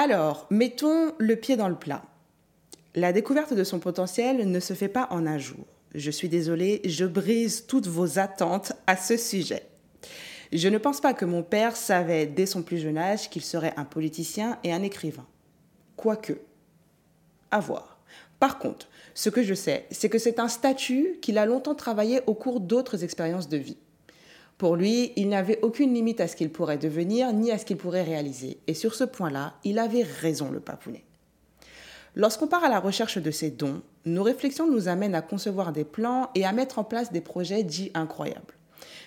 Alors, 0.00 0.46
mettons 0.50 1.12
le 1.18 1.34
pied 1.34 1.56
dans 1.56 1.68
le 1.68 1.74
plat. 1.74 2.04
La 2.94 3.12
découverte 3.12 3.52
de 3.52 3.64
son 3.64 3.80
potentiel 3.80 4.48
ne 4.48 4.60
se 4.60 4.72
fait 4.72 4.86
pas 4.86 5.08
en 5.10 5.26
un 5.26 5.38
jour. 5.38 5.66
Je 5.92 6.12
suis 6.12 6.28
désolée, 6.28 6.80
je 6.84 7.04
brise 7.04 7.66
toutes 7.66 7.88
vos 7.88 8.20
attentes 8.20 8.74
à 8.86 8.96
ce 8.96 9.16
sujet. 9.16 9.64
Je 10.52 10.68
ne 10.68 10.78
pense 10.78 11.00
pas 11.00 11.14
que 11.14 11.24
mon 11.24 11.42
père 11.42 11.76
savait 11.76 12.26
dès 12.26 12.46
son 12.46 12.62
plus 12.62 12.78
jeune 12.78 12.96
âge 12.96 13.28
qu'il 13.28 13.42
serait 13.42 13.74
un 13.76 13.84
politicien 13.84 14.60
et 14.62 14.72
un 14.72 14.84
écrivain. 14.84 15.26
Quoique. 15.96 16.34
À 17.50 17.58
voir. 17.58 17.98
Par 18.38 18.60
contre, 18.60 18.88
ce 19.14 19.30
que 19.30 19.42
je 19.42 19.54
sais, 19.54 19.88
c'est 19.90 20.08
que 20.08 20.20
c'est 20.20 20.38
un 20.38 20.46
statut 20.46 21.18
qu'il 21.20 21.38
a 21.38 21.44
longtemps 21.44 21.74
travaillé 21.74 22.20
au 22.28 22.34
cours 22.34 22.60
d'autres 22.60 23.02
expériences 23.02 23.48
de 23.48 23.56
vie. 23.56 23.78
Pour 24.58 24.74
lui, 24.74 25.12
il 25.14 25.28
n'avait 25.28 25.60
aucune 25.62 25.94
limite 25.94 26.20
à 26.20 26.26
ce 26.26 26.34
qu'il 26.34 26.50
pourrait 26.50 26.78
devenir 26.78 27.32
ni 27.32 27.52
à 27.52 27.58
ce 27.58 27.64
qu'il 27.64 27.76
pourrait 27.76 28.02
réaliser. 28.02 28.58
Et 28.66 28.74
sur 28.74 28.94
ce 28.94 29.04
point-là, 29.04 29.54
il 29.62 29.78
avait 29.78 30.02
raison, 30.02 30.50
le 30.50 30.58
papounet. 30.58 31.04
Lorsqu'on 32.16 32.48
part 32.48 32.64
à 32.64 32.68
la 32.68 32.80
recherche 32.80 33.18
de 33.18 33.30
ces 33.30 33.52
dons, 33.52 33.82
nos 34.04 34.24
réflexions 34.24 34.68
nous 34.68 34.88
amènent 34.88 35.14
à 35.14 35.22
concevoir 35.22 35.72
des 35.72 35.84
plans 35.84 36.30
et 36.34 36.44
à 36.44 36.52
mettre 36.52 36.80
en 36.80 36.84
place 36.84 37.12
des 37.12 37.20
projets 37.20 37.62
dits 37.62 37.92
incroyables. 37.94 38.54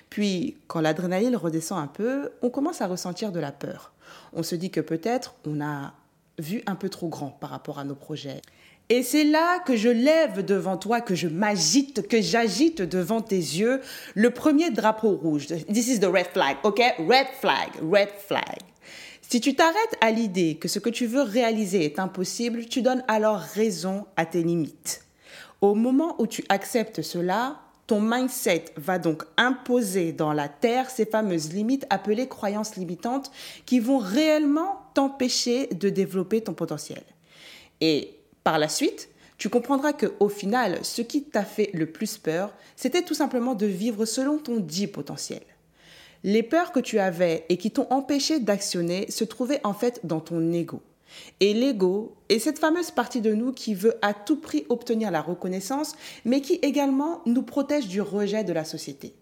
Puis, 0.10 0.58
quand 0.68 0.80
l'adrénaline 0.80 1.36
redescend 1.36 1.80
un 1.80 1.88
peu, 1.88 2.32
on 2.42 2.50
commence 2.50 2.82
à 2.82 2.88
ressentir 2.88 3.34
de 3.34 3.40
la 3.40 3.52
peur. 3.52 3.92
On 4.32 4.44
se 4.44 4.56
dit 4.56 4.72
que 4.72 4.80
peut-être 4.82 5.36
on 5.46 5.62
a 5.62 5.94
vu 6.40 6.64
un 6.66 6.76
peu 6.76 6.88
trop 6.88 7.10
grand 7.10 7.30
par 7.30 7.50
rapport 7.50 7.80
à 7.80 7.84
nos 7.84 7.96
projets. 7.96 8.42
Et 8.94 9.04
c'est 9.04 9.24
là 9.24 9.60
que 9.60 9.78
je 9.78 9.88
lève 9.88 10.44
devant 10.44 10.76
toi, 10.76 11.00
que 11.00 11.16
je 11.16 11.30
m'agite, 11.30 12.10
que 12.10 12.22
j'agite 12.22 12.82
devant 12.82 13.22
tes 13.22 13.38
yeux 13.38 13.80
le 14.16 14.32
premier 14.32 14.70
drapeau 14.70 15.16
rouge. 15.16 15.48
This 15.48 15.88
is 15.88 16.02
the 16.02 16.08
red 16.08 16.26
flag, 16.34 16.58
ok? 16.64 16.82
Red 17.00 17.28
flag, 17.40 17.70
red 17.90 18.10
flag. 18.28 18.58
Si 19.22 19.40
tu 19.40 19.56
t'arrêtes 19.56 19.96
à 20.02 20.12
l'idée 20.12 20.56
que 20.56 20.68
ce 20.68 20.78
que 20.78 20.90
tu 20.90 21.06
veux 21.06 21.22
réaliser 21.22 21.86
est 21.86 22.00
impossible, 22.00 22.66
tu 22.66 22.82
donnes 22.82 23.02
alors 23.08 23.38
raison 23.38 24.08
à 24.18 24.26
tes 24.26 24.44
limites. 24.44 25.06
Au 25.62 25.74
moment 25.74 26.18
où 26.20 26.28
tu 26.28 26.44
acceptes 26.50 27.02
cela, 27.02 27.62
ton 27.88 28.02
mindset 28.02 28.66
va 28.76 29.00
donc 29.00 29.24
imposer 29.38 30.12
dans 30.12 30.34
la 30.34 30.50
terre 30.50 30.90
ces 30.90 31.06
fameuses 31.06 31.54
limites 31.54 31.86
appelées 31.90 32.28
croyances 32.28 32.76
limitantes 32.76 33.32
qui 33.66 33.80
vont 33.80 34.00
réellement 34.00 34.82
t'empêcher 34.96 35.68
de 35.68 35.88
développer 35.88 36.42
ton 36.42 36.54
potentiel. 36.54 37.04
Et 37.80 38.18
par 38.44 38.60
la 38.60 38.70
suite, 38.70 39.10
tu 39.38 39.50
comprendras 39.50 39.94
que 39.94 40.14
au 40.20 40.30
final, 40.30 40.80
ce 40.84 41.02
qui 41.02 41.24
t'a 41.24 41.44
fait 41.44 41.72
le 41.74 41.88
plus 41.88 42.18
peur, 42.18 42.54
c'était 42.76 43.02
tout 43.02 43.14
simplement 43.14 43.56
de 43.56 43.66
vivre 43.66 44.06
selon 44.06 44.38
ton 44.38 44.58
dit 44.58 44.88
potentiel. 44.88 45.42
Les 46.24 46.44
peurs 46.44 46.72
que 46.72 46.80
tu 46.80 47.00
avais 47.00 47.46
et 47.50 47.58
qui 47.58 47.72
t'ont 47.72 47.88
empêché 47.90 48.40
d'actionner 48.40 49.10
se 49.10 49.24
trouvaient 49.24 49.62
en 49.64 49.74
fait 49.74 50.00
dans 50.04 50.20
ton 50.20 50.54
ego. 50.54 50.82
Et 51.40 51.54
l'ego 51.54 52.16
est 52.30 52.40
cette 52.40 52.60
fameuse 52.60 52.92
partie 52.92 53.22
de 53.22 53.34
nous 53.34 53.52
qui 53.52 53.74
veut 53.74 53.96
à 54.02 54.14
tout 54.14 54.40
prix 54.40 54.66
obtenir 54.70 55.12
la 55.12 55.22
reconnaissance, 55.22 55.94
mais 56.24 56.42
qui 56.42 56.60
également 56.62 57.22
nous 57.26 57.42
protège 57.44 57.88
du 57.88 58.02
rejet 58.02 58.44
de 58.44 58.54
la 58.54 58.64
société. 58.64 59.16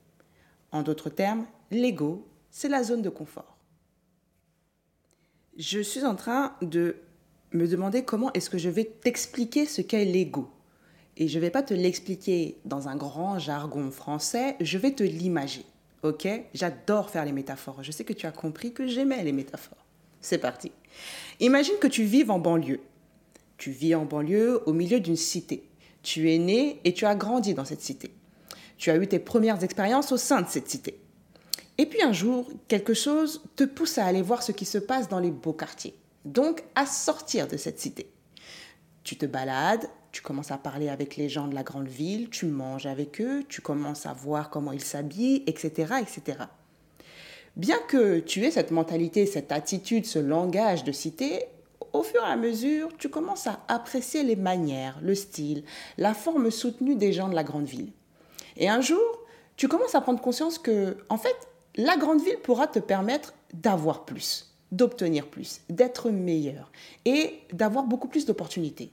En 0.71 0.81
d'autres 0.81 1.09
termes, 1.09 1.45
l'ego, 1.71 2.27
c'est 2.51 2.69
la 2.69 2.83
zone 2.83 3.01
de 3.01 3.09
confort. 3.09 3.57
Je 5.57 5.79
suis 5.79 6.03
en 6.03 6.15
train 6.15 6.55
de 6.61 6.97
me 7.51 7.67
demander 7.67 8.03
comment 8.03 8.31
est-ce 8.33 8.49
que 8.49 8.57
je 8.57 8.69
vais 8.69 8.85
t'expliquer 8.85 9.65
ce 9.65 9.81
qu'est 9.81 10.05
l'ego. 10.05 10.49
Et 11.17 11.27
je 11.27 11.37
ne 11.37 11.41
vais 11.41 11.49
pas 11.49 11.63
te 11.63 11.73
l'expliquer 11.73 12.57
dans 12.65 12.87
un 12.87 12.95
grand 12.95 13.39
jargon 13.39 13.91
français, 13.91 14.55
je 14.61 14.77
vais 14.77 14.91
te 14.91 15.03
l'imager. 15.03 15.65
Ok? 16.03 16.27
J'adore 16.53 17.09
faire 17.09 17.25
les 17.25 17.33
métaphores. 17.33 17.83
Je 17.83 17.91
sais 17.91 18.05
que 18.05 18.13
tu 18.13 18.25
as 18.25 18.31
compris 18.31 18.71
que 18.71 18.87
j'aimais 18.87 19.23
les 19.23 19.33
métaphores. 19.33 19.85
C'est 20.21 20.37
parti. 20.37 20.71
Imagine 21.39 21.75
que 21.81 21.87
tu 21.87 22.03
vives 22.03 22.31
en 22.31 22.39
banlieue. 22.39 22.79
Tu 23.57 23.71
vis 23.71 23.95
en 23.95 24.05
banlieue 24.05 24.61
au 24.65 24.71
milieu 24.71 25.01
d'une 25.01 25.17
cité. 25.17 25.63
Tu 26.01 26.31
es 26.31 26.37
né 26.37 26.79
et 26.85 26.93
tu 26.93 27.05
as 27.05 27.15
grandi 27.15 27.53
dans 27.53 27.65
cette 27.65 27.81
cité. 27.81 28.11
Tu 28.77 28.89
as 28.89 28.95
eu 28.95 29.07
tes 29.07 29.19
premières 29.19 29.61
expériences 29.61 30.13
au 30.13 30.17
sein 30.17 30.41
de 30.41 30.47
cette 30.47 30.69
cité. 30.69 30.97
Et 31.77 31.85
puis 31.85 32.01
un 32.01 32.13
jour, 32.13 32.49
quelque 32.69 32.93
chose 32.93 33.41
te 33.57 33.65
pousse 33.65 33.97
à 33.97 34.05
aller 34.05 34.21
voir 34.21 34.41
ce 34.41 34.53
qui 34.53 34.65
se 34.65 34.77
passe 34.77 35.09
dans 35.09 35.19
les 35.19 35.31
beaux 35.31 35.53
quartiers 35.53 35.95
donc 36.29 36.63
à 36.75 36.85
sortir 36.85 37.47
de 37.47 37.57
cette 37.57 37.79
cité. 37.79 38.11
Tu 39.03 39.17
te 39.17 39.25
balades, 39.25 39.89
tu 40.11 40.21
commences 40.21 40.51
à 40.51 40.57
parler 40.57 40.89
avec 40.89 41.17
les 41.17 41.27
gens 41.27 41.47
de 41.47 41.55
la 41.55 41.63
grande 41.63 41.87
ville, 41.87 42.29
tu 42.29 42.45
manges 42.45 42.85
avec 42.85 43.19
eux, 43.19 43.43
tu 43.49 43.61
commences 43.61 44.05
à 44.05 44.13
voir 44.13 44.49
comment 44.49 44.71
ils 44.71 44.83
s'habillent, 44.83 45.43
etc., 45.47 45.95
etc. 46.01 46.43
Bien 47.55 47.77
que 47.87 48.19
tu 48.19 48.45
aies 48.45 48.51
cette 48.51 48.71
mentalité, 48.71 49.25
cette 49.25 49.51
attitude, 49.51 50.05
ce 50.05 50.19
langage 50.19 50.83
de 50.83 50.91
cité, 50.91 51.45
au 51.93 52.03
fur 52.03 52.21
et 52.21 52.31
à 52.31 52.35
mesure, 52.35 52.89
tu 52.97 53.09
commences 53.09 53.47
à 53.47 53.63
apprécier 53.67 54.23
les 54.23 54.35
manières, 54.35 54.99
le 55.01 55.15
style, 55.15 55.63
la 55.97 56.13
forme 56.13 56.51
soutenue 56.51 56.95
des 56.95 57.11
gens 57.11 57.29
de 57.29 57.35
la 57.35 57.43
grande 57.43 57.65
ville. 57.65 57.91
Et 58.57 58.69
un 58.69 58.81
jour, 58.81 59.01
tu 59.55 59.67
commences 59.67 59.95
à 59.95 60.01
prendre 60.01 60.21
conscience 60.21 60.59
que, 60.59 60.97
en 61.09 61.17
fait, 61.17 61.35
la 61.75 61.97
grande 61.97 62.21
ville 62.21 62.37
pourra 62.43 62.67
te 62.67 62.79
permettre 62.79 63.33
d'avoir 63.53 64.05
plus 64.05 64.48
d'obtenir 64.71 65.27
plus, 65.27 65.61
d'être 65.69 66.09
meilleur 66.09 66.71
et 67.05 67.39
d'avoir 67.53 67.85
beaucoup 67.85 68.07
plus 68.07 68.25
d'opportunités. 68.25 68.91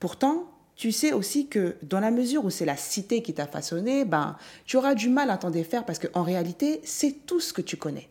Pourtant, 0.00 0.50
tu 0.76 0.92
sais 0.92 1.12
aussi 1.12 1.46
que 1.46 1.76
dans 1.82 2.00
la 2.00 2.10
mesure 2.10 2.44
où 2.44 2.50
c'est 2.50 2.64
la 2.64 2.76
cité 2.76 3.22
qui 3.22 3.32
t'a 3.32 3.46
façonné, 3.46 4.04
ben, 4.04 4.36
tu 4.64 4.76
auras 4.76 4.94
du 4.94 5.08
mal 5.08 5.30
à 5.30 5.38
t'en 5.38 5.50
défaire 5.50 5.84
parce 5.84 5.98
qu'en 5.98 6.22
réalité, 6.22 6.80
c'est 6.84 7.26
tout 7.26 7.40
ce 7.40 7.52
que 7.52 7.62
tu 7.62 7.76
connais. 7.76 8.08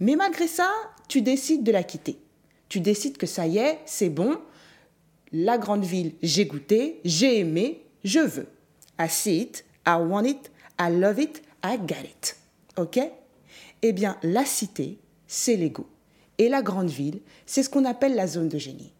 Mais 0.00 0.16
malgré 0.16 0.48
ça, 0.48 0.70
tu 1.08 1.22
décides 1.22 1.62
de 1.62 1.72
la 1.72 1.84
quitter. 1.84 2.18
Tu 2.68 2.80
décides 2.80 3.16
que 3.16 3.26
ça 3.26 3.46
y 3.46 3.58
est, 3.58 3.78
c'est 3.86 4.08
bon, 4.08 4.38
la 5.32 5.58
grande 5.58 5.84
ville, 5.84 6.14
j'ai 6.22 6.46
goûté, 6.46 7.00
j'ai 7.04 7.38
aimé, 7.40 7.84
je 8.02 8.20
veux. 8.20 8.48
I 8.98 9.08
see 9.08 9.40
it, 9.40 9.64
I 9.86 9.96
want 10.00 10.24
it, 10.24 10.50
I 10.80 10.90
love 10.90 11.20
it, 11.20 11.42
I 11.64 11.78
get 11.86 12.04
it. 12.04 12.36
OK? 12.76 12.98
Eh 13.82 13.92
bien, 13.92 14.16
la 14.22 14.44
cité, 14.44 14.98
c'est 15.26 15.56
l'ego. 15.56 15.86
Et 16.38 16.48
la 16.48 16.62
grande 16.62 16.90
ville, 16.90 17.20
c'est 17.46 17.62
ce 17.62 17.70
qu'on 17.70 17.84
appelle 17.84 18.14
la 18.14 18.26
zone 18.26 18.48
de 18.48 18.58
génie. 18.58 18.92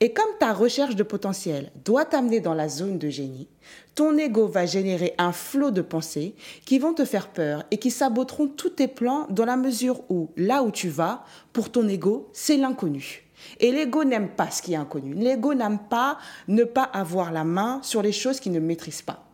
Et 0.00 0.12
comme 0.12 0.30
ta 0.38 0.52
recherche 0.52 0.96
de 0.96 1.02
potentiel 1.02 1.70
doit 1.84 2.04
t'amener 2.04 2.40
dans 2.40 2.54
la 2.54 2.68
zone 2.68 2.98
de 2.98 3.08
génie, 3.08 3.48
ton 3.94 4.16
ego 4.18 4.46
va 4.46 4.66
générer 4.66 5.14
un 5.18 5.32
flot 5.32 5.70
de 5.70 5.82
pensées 5.82 6.34
qui 6.64 6.78
vont 6.78 6.94
te 6.94 7.04
faire 7.04 7.28
peur 7.28 7.64
et 7.70 7.78
qui 7.78 7.90
saboteront 7.90 8.48
tous 8.48 8.70
tes 8.70 8.88
plans 8.88 9.26
dans 9.30 9.44
la 9.44 9.56
mesure 9.56 10.02
où 10.10 10.30
là 10.36 10.62
où 10.62 10.70
tu 10.70 10.88
vas, 10.88 11.24
pour 11.52 11.70
ton 11.70 11.88
ego, 11.88 12.28
c'est 12.32 12.56
l'inconnu. 12.56 13.24
Et 13.60 13.72
l'ego 13.72 14.04
n'aime 14.04 14.30
pas 14.30 14.50
ce 14.50 14.62
qui 14.62 14.72
est 14.72 14.76
inconnu. 14.76 15.14
L'ego 15.14 15.54
n'aime 15.54 15.78
pas 15.78 16.18
ne 16.48 16.64
pas 16.64 16.82
avoir 16.82 17.30
la 17.30 17.44
main 17.44 17.80
sur 17.82 18.02
les 18.02 18.12
choses 18.12 18.40
qu'il 18.40 18.52
ne 18.52 18.60
maîtrise 18.60 19.02
pas. 19.02 19.24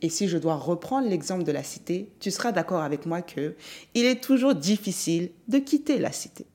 Et 0.00 0.10
si 0.10 0.28
je 0.28 0.38
dois 0.38 0.54
reprendre 0.54 1.08
l'exemple 1.08 1.42
de 1.42 1.50
la 1.50 1.64
cité, 1.64 2.12
tu 2.20 2.30
seras 2.30 2.52
d'accord 2.52 2.82
avec 2.82 3.04
moi 3.04 3.20
que 3.20 3.56
il 3.94 4.04
est 4.04 4.22
toujours 4.22 4.54
difficile 4.54 5.30
de 5.48 5.58
quitter 5.58 5.98
la 5.98 6.12
cité. 6.12 6.46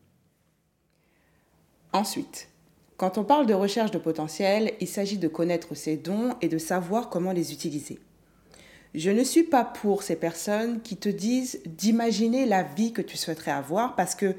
Ensuite, 1.93 2.49
quand 2.97 3.19
on 3.19 3.23
parle 3.23 3.45
de 3.45 3.53
recherche 3.53 3.91
de 3.91 3.99
potentiel, 3.99 4.73
il 4.79 4.87
s'agit 4.87 5.19
de 5.19 5.27
connaître 5.27 5.75
ses 5.75 5.95
dons 5.95 6.33
et 6.41 6.47
de 6.47 6.57
savoir 6.57 7.09
comment 7.09 7.31
les 7.31 7.53
utiliser. 7.53 7.99
Je 8.95 9.11
ne 9.11 9.23
suis 9.23 9.43
pas 9.43 9.63
pour 9.63 10.01
ces 10.01 10.15
personnes 10.15 10.81
qui 10.81 10.97
te 10.97 11.09
disent 11.09 11.61
d'imaginer 11.65 12.47
la 12.47 12.63
vie 12.63 12.93
que 12.93 13.01
tu 13.01 13.15
souhaiterais 13.15 13.51
avoir 13.51 13.95
parce 13.95 14.15
que 14.15 14.35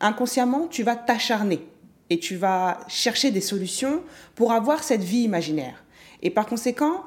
inconsciemment, 0.00 0.68
tu 0.68 0.84
vas 0.84 0.94
t'acharner 0.94 1.66
et 2.10 2.20
tu 2.20 2.36
vas 2.36 2.78
chercher 2.86 3.32
des 3.32 3.40
solutions 3.40 4.02
pour 4.36 4.52
avoir 4.52 4.84
cette 4.84 5.02
vie 5.02 5.22
imaginaire. 5.22 5.84
Et 6.22 6.30
par 6.30 6.46
conséquent, 6.46 7.02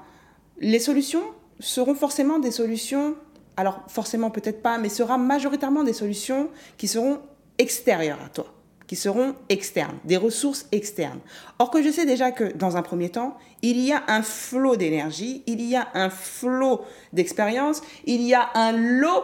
les 0.60 0.80
solutions 0.80 1.24
seront 1.62 1.96
forcément 1.96 2.40
des 2.40 2.52
solutions, 2.52 3.16
alors 3.56 3.84
forcément 3.88 4.32
peut-être 4.32 4.62
pas, 4.62 4.78
mais 4.78 4.90
sera 4.90 5.18
majoritairement 5.18 5.86
des 5.86 5.94
solutions 5.94 6.50
qui 6.78 6.90
seront 6.90 7.20
extérieures 7.58 8.22
à 8.22 8.30
toi 8.30 8.57
qui 8.88 8.96
seront 8.96 9.36
externes, 9.50 9.98
des 10.06 10.18
ressources 10.18 10.66
externes. 10.72 11.20
Or 11.60 11.70
que 11.70 11.84
je 11.84 11.92
sais 11.92 12.06
déjà 12.06 12.32
que 12.32 12.56
dans 12.56 12.78
un 12.78 12.82
premier 12.82 13.10
temps, 13.10 13.38
il 13.62 13.80
y 13.80 13.92
a 13.92 14.04
un 14.08 14.22
flot 14.22 14.78
d'énergie, 14.78 15.44
il 15.46 15.62
y 15.62 15.76
a 15.76 15.90
un 15.94 16.10
flot 16.10 16.82
d'expérience, 17.14 17.82
il 18.06 18.22
y 18.22 18.34
a 18.34 18.50
un 18.56 18.72
lot 18.72 19.24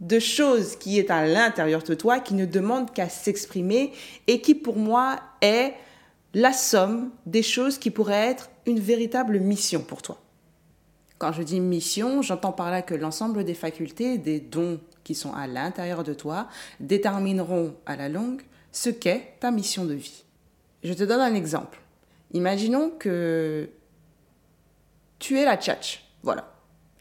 de 0.00 0.18
choses 0.18 0.76
qui 0.76 0.98
est 0.98 1.10
à 1.10 1.26
l'intérieur 1.26 1.82
de 1.82 1.94
toi, 1.94 2.20
qui 2.20 2.34
ne 2.34 2.46
demande 2.46 2.92
qu'à 2.92 3.08
s'exprimer 3.08 3.92
et 4.26 4.40
qui 4.40 4.54
pour 4.54 4.76
moi 4.76 5.18
est 5.40 5.74
la 6.32 6.52
somme 6.52 7.10
des 7.26 7.42
choses 7.42 7.78
qui 7.78 7.90
pourraient 7.90 8.28
être 8.28 8.50
une 8.66 8.80
véritable 8.80 9.40
mission 9.40 9.80
pour 9.80 10.02
toi. 10.02 10.18
Quand 11.18 11.32
je 11.32 11.42
dis 11.42 11.60
mission, 11.60 12.22
j'entends 12.22 12.52
par 12.52 12.70
là 12.70 12.80
que 12.80 12.94
l'ensemble 12.94 13.44
des 13.44 13.54
facultés, 13.54 14.16
des 14.16 14.40
dons 14.40 14.80
qui 15.04 15.14
sont 15.14 15.34
à 15.34 15.46
l'intérieur 15.46 16.02
de 16.02 16.14
toi, 16.14 16.48
détermineront 16.78 17.74
à 17.84 17.96
la 17.96 18.08
longue 18.08 18.42
ce 18.72 18.90
qu'est 18.90 19.34
ta 19.40 19.50
mission 19.50 19.84
de 19.84 19.94
vie. 19.94 20.24
Je 20.82 20.92
te 20.92 21.02
donne 21.02 21.20
un 21.20 21.34
exemple. 21.34 21.80
Imaginons 22.32 22.90
que 22.90 23.68
tu 25.18 25.38
es 25.38 25.44
la 25.44 25.56
tchatch. 25.56 26.04
Voilà. 26.22 26.52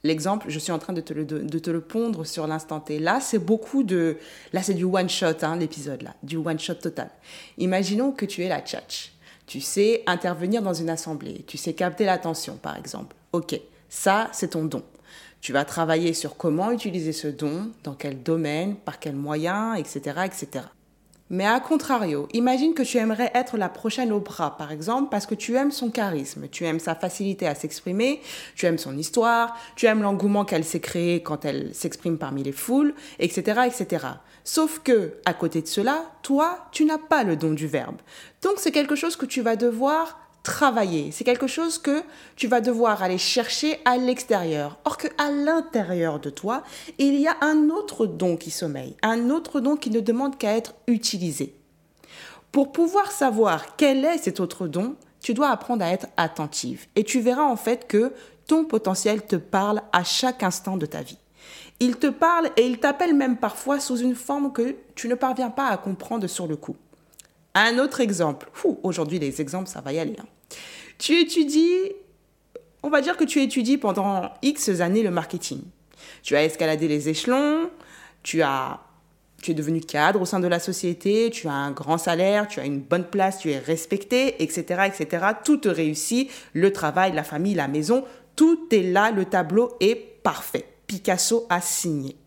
L'exemple, 0.03 0.45
je 0.49 0.59
suis 0.59 0.71
en 0.71 0.79
train 0.79 0.93
de 0.93 1.01
te 1.01 1.13
le, 1.13 1.25
de 1.25 1.59
te 1.59 1.69
le 1.69 1.81
pondre 1.81 2.25
sur 2.25 2.47
l'instant 2.47 2.79
T. 2.79 2.99
Là, 2.99 3.19
c'est 3.19 3.39
beaucoup 3.39 3.83
de... 3.83 4.17
Là, 4.53 4.63
c'est 4.63 4.73
du 4.73 4.85
one-shot, 4.85 5.43
hein, 5.43 5.57
l'épisode, 5.57 6.03
là. 6.03 6.15
Du 6.23 6.37
one-shot 6.37 6.75
total. 6.75 7.09
Imaginons 7.57 8.11
que 8.11 8.25
tu 8.25 8.43
es 8.43 8.47
la 8.47 8.61
tchatch. 8.61 9.11
Tu 9.45 9.59
sais 9.59 10.03
intervenir 10.07 10.61
dans 10.61 10.73
une 10.73 10.89
assemblée. 10.89 11.43
Tu 11.47 11.57
sais 11.57 11.73
capter 11.73 12.05
l'attention, 12.05 12.55
par 12.55 12.77
exemple. 12.77 13.15
OK, 13.33 13.59
ça, 13.89 14.29
c'est 14.31 14.49
ton 14.49 14.63
don. 14.63 14.83
Tu 15.41 15.51
vas 15.53 15.65
travailler 15.65 16.13
sur 16.13 16.37
comment 16.37 16.71
utiliser 16.71 17.13
ce 17.13 17.27
don, 17.27 17.71
dans 17.83 17.93
quel 17.93 18.23
domaine, 18.23 18.75
par 18.75 18.99
quels 18.99 19.15
moyens, 19.15 19.77
etc., 19.79 20.21
etc. 20.25 20.65
Mais 21.29 21.45
à 21.45 21.59
contrario, 21.59 22.27
imagine 22.33 22.73
que 22.73 22.81
tu 22.81 22.97
aimerais 22.97 23.31
être 23.35 23.57
la 23.57 23.69
prochaine 23.69 24.11
Oprah, 24.11 24.57
par 24.57 24.71
exemple, 24.71 25.09
parce 25.11 25.27
que 25.27 25.35
tu 25.35 25.55
aimes 25.55 25.71
son 25.71 25.91
charisme, 25.91 26.47
tu 26.49 26.65
aimes 26.65 26.79
sa 26.79 26.95
facilité 26.95 27.47
à 27.47 27.53
s'exprimer, 27.53 28.21
tu 28.55 28.65
aimes 28.65 28.79
son 28.79 28.97
histoire, 28.97 29.55
tu 29.75 29.85
aimes 29.85 30.01
l'engouement 30.01 30.43
qu'elle 30.43 30.63
s'est 30.63 30.79
créé 30.79 31.21
quand 31.21 31.45
elle 31.45 31.73
s'exprime 31.75 32.17
parmi 32.17 32.41
les 32.43 32.51
foules, 32.51 32.95
etc., 33.19 33.61
etc. 33.67 34.05
Sauf 34.43 34.79
que, 34.79 35.13
à 35.25 35.33
côté 35.33 35.61
de 35.61 35.67
cela, 35.67 36.03
toi, 36.23 36.67
tu 36.71 36.85
n'as 36.85 36.97
pas 36.97 37.23
le 37.23 37.35
don 37.35 37.51
du 37.51 37.67
verbe. 37.67 37.97
Donc 38.41 38.53
c'est 38.57 38.71
quelque 38.71 38.95
chose 38.95 39.15
que 39.15 39.27
tu 39.27 39.41
vas 39.41 39.55
devoir 39.55 40.17
travailler. 40.49 41.11
C'est 41.11 41.23
quelque 41.23 41.45
chose 41.45 41.77
que 41.77 42.01
tu 42.35 42.47
vas 42.47 42.59
devoir 42.59 43.03
aller 43.03 43.19
chercher 43.19 43.79
à 43.85 43.97
l'extérieur. 43.97 44.79
Or 44.83 44.97
que 44.97 45.07
à 45.19 45.29
l'intérieur 45.29 46.19
de 46.19 46.31
toi, 46.31 46.63
il 46.97 47.19
y 47.19 47.27
a 47.27 47.37
un 47.41 47.69
autre 47.69 48.07
don 48.07 48.35
qui 48.35 48.49
sommeille, 48.49 48.95
un 49.03 49.29
autre 49.29 49.59
don 49.59 49.75
qui 49.75 49.91
ne 49.91 49.99
demande 49.99 50.39
qu'à 50.39 50.57
être 50.57 50.73
utilisé. 50.87 51.53
Pour 52.51 52.71
pouvoir 52.71 53.11
savoir 53.11 53.75
quel 53.75 54.03
est 54.03 54.17
cet 54.17 54.39
autre 54.39 54.67
don, 54.67 54.95
tu 55.21 55.35
dois 55.35 55.49
apprendre 55.49 55.85
à 55.85 55.91
être 55.91 56.07
attentive 56.17 56.87
et 56.95 57.03
tu 57.03 57.19
verras 57.19 57.43
en 57.43 57.55
fait 57.55 57.87
que 57.87 58.11
ton 58.47 58.65
potentiel 58.65 59.21
te 59.23 59.35
parle 59.35 59.83
à 59.93 60.03
chaque 60.03 60.41
instant 60.41 60.77
de 60.77 60.87
ta 60.87 61.03
vie. 61.03 61.19
Il 61.79 61.97
te 61.97 62.07
parle 62.07 62.49
et 62.57 62.65
il 62.65 62.79
t'appelle 62.79 63.13
même 63.13 63.37
parfois 63.37 63.79
sous 63.79 63.97
une 63.97 64.15
forme 64.15 64.51
que 64.51 64.75
tu 64.95 65.07
ne 65.09 65.15
parviens 65.15 65.51
pas 65.51 65.67
à 65.67 65.77
comprendre 65.77 66.25
sur 66.25 66.47
le 66.47 66.55
coup. 66.55 66.75
Un 67.53 67.77
autre 67.77 67.99
exemple. 67.99 68.49
Aujourd'hui, 68.81 69.19
les 69.19 69.41
exemples, 69.41 69.69
ça 69.69 69.81
va 69.81 69.93
y 69.93 69.99
aller. 69.99 70.15
Hein. 70.19 70.25
Tu 70.99 71.19
étudies, 71.19 71.93
on 72.83 72.89
va 72.89 73.01
dire 73.01 73.17
que 73.17 73.23
tu 73.23 73.41
étudies 73.41 73.77
pendant 73.77 74.31
X 74.41 74.69
années 74.81 75.01
le 75.01 75.11
marketing. 75.11 75.61
Tu 76.21 76.35
as 76.35 76.43
escaladé 76.43 76.87
les 76.87 77.09
échelons, 77.09 77.71
tu 78.21 78.41
as 78.41 78.81
tu 79.41 79.51
es 79.51 79.53
devenu 79.53 79.79
cadre 79.79 80.21
au 80.21 80.25
sein 80.25 80.41
de 80.41 80.47
la 80.47 80.59
société, 80.59 81.29
tu 81.31 81.47
as 81.47 81.53
un 81.53 81.71
grand 81.71 81.97
salaire, 81.97 82.49
tu 82.49 82.59
as 82.59 82.65
une 82.65 82.81
bonne 82.81 83.05
place, 83.05 83.39
tu 83.39 83.51
es 83.51 83.57
respecté, 83.57 84.43
etc., 84.43 84.87
etc. 84.87 85.27
Tout 85.45 85.57
te 85.57 85.69
réussit, 85.69 86.29
le 86.51 86.73
travail, 86.73 87.13
la 87.13 87.23
famille, 87.23 87.53
la 87.53 87.69
maison, 87.69 88.03
tout 88.35 88.67
est 88.71 88.83
là, 88.83 89.11
le 89.11 89.23
tableau 89.23 89.77
est 89.79 89.95
parfait. 89.95 90.65
Picasso 90.87 91.45
a 91.49 91.61
signé. 91.61 92.17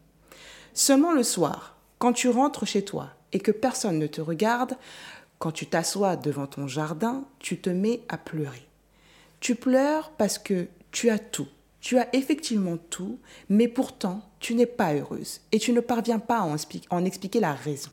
Seulement 0.73 1.13
le 1.13 1.23
soir, 1.23 1.77
quand 1.99 2.15
tu 2.15 2.31
rentres 2.31 2.67
chez 2.67 2.83
toi 2.83 3.11
et 3.33 3.41
que 3.41 3.51
personne 3.51 3.99
ne 3.99 4.07
te 4.07 4.23
regarde, 4.23 4.77
quand 5.43 5.51
tu 5.51 5.67
t'assois 5.67 6.15
devant 6.15 6.47
ton 6.47 6.69
jardin, 6.69 7.25
tu 7.41 7.59
te 7.59 7.69
mets 7.69 8.03
à 8.09 8.17
pleurer. 8.17 8.65
Tu 9.41 9.57
pleures 9.57 10.13
parce 10.17 10.39
que 10.39 10.69
tu 10.93 11.11
as 11.11 11.19
tout. 11.19 11.49
Tu 11.81 11.99
as 11.99 12.07
effectivement 12.15 12.77
tout, 12.91 13.19
mais 13.49 13.67
pourtant, 13.67 14.23
tu 14.39 14.55
n'es 14.55 14.67
pas 14.67 14.95
heureuse 14.95 15.41
et 15.51 15.59
tu 15.59 15.73
ne 15.73 15.81
parviens 15.81 16.21
pas 16.21 16.39
à 16.39 16.57
en, 16.91 17.05
expliquer 17.05 17.41
la 17.41 17.55
raison. 17.55 17.91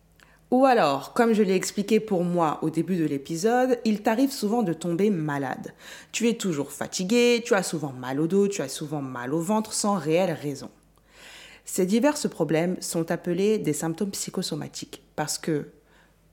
Ou 0.51 0.67
alors, 0.67 1.13
comme 1.13 1.33
je 1.33 1.41
l'ai 1.41 1.55
expliqué 1.55 1.99
pour 1.99 2.23
moi 2.23 2.59
au 2.61 2.69
début 2.69 2.97
de 2.97 3.05
l'épisode, 3.05 3.79
il 3.83 4.03
t'arrive 4.03 4.31
souvent 4.31 4.61
de 4.61 4.73
tomber 4.73 5.09
malade. 5.09 5.73
Tu 6.11 6.29
es 6.29 6.35
toujours 6.35 6.71
fatigué, 6.71 7.41
tu 7.43 7.55
as 7.55 7.63
souvent 7.63 7.93
mal 7.93 8.19
au 8.19 8.27
dos, 8.27 8.47
tu 8.47 8.61
as 8.61 8.69
souvent 8.69 9.01
mal 9.01 9.33
au 9.33 9.41
ventre 9.41 9.73
sans 9.73 9.95
réelle 9.95 10.37
raison. 10.39 10.69
Ces 11.65 11.87
divers 11.87 12.19
problèmes 12.29 12.79
sont 12.79 13.09
appelés 13.09 13.57
des 13.57 13.73
symptômes 13.73 14.11
psychosomatiques 14.11 15.01
parce 15.15 15.39
que 15.39 15.71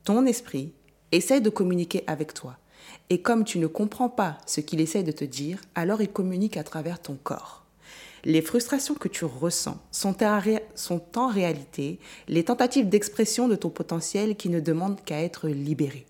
ton 0.05 0.26
esprit, 0.26 0.74
essaye 1.16 1.40
de 1.40 1.50
communiquer 1.50 2.05
avec 2.07 2.35
toi. 2.35 2.57
Et 3.11 3.20
comme 3.20 3.44
tu 3.44 3.59
ne 3.59 3.66
comprends 3.66 4.09
pas 4.09 4.38
ce 4.46 4.61
qu'il 4.61 4.81
essaie 4.81 5.02
de 5.02 5.12
te 5.12 5.24
dire, 5.24 5.61
alors 5.74 6.02
il 6.02 6.09
communique 6.09 6.57
à 6.57 6.64
travers 6.64 7.00
ton 7.00 7.16
corps. 7.22 7.64
Les 8.24 8.42
frustrations 8.42 8.94
que 8.94 9.09
tu 9.09 9.24
ressens 9.24 9.79
sont, 9.92 10.16
sont 10.74 11.02
en 11.16 11.29
réalité 11.29 12.00
les 12.26 12.44
tentatives 12.44 12.88
d'expression 12.88 13.46
de 13.46 13.55
ton 13.55 13.70
potentiel 13.70 14.37
qui 14.37 14.48
ne 14.48 14.59
demandent 14.59 15.00
qu'à 15.05 15.22
être 15.22 15.48
libérées. 15.48 16.07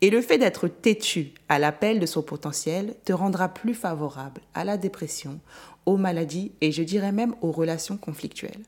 Et 0.00 0.10
le 0.10 0.22
fait 0.22 0.38
d'être 0.38 0.68
têtu 0.68 1.32
à 1.48 1.58
l'appel 1.58 1.98
de 1.98 2.06
son 2.06 2.22
potentiel 2.22 2.94
te 3.04 3.12
rendra 3.12 3.48
plus 3.48 3.74
favorable 3.74 4.40
à 4.54 4.64
la 4.64 4.76
dépression, 4.76 5.40
aux 5.84 5.96
maladies 5.96 6.52
et 6.60 6.70
je 6.70 6.82
dirais 6.82 7.12
même 7.12 7.34
aux 7.40 7.52
relations 7.52 7.96
conflictuelles. 7.96 8.62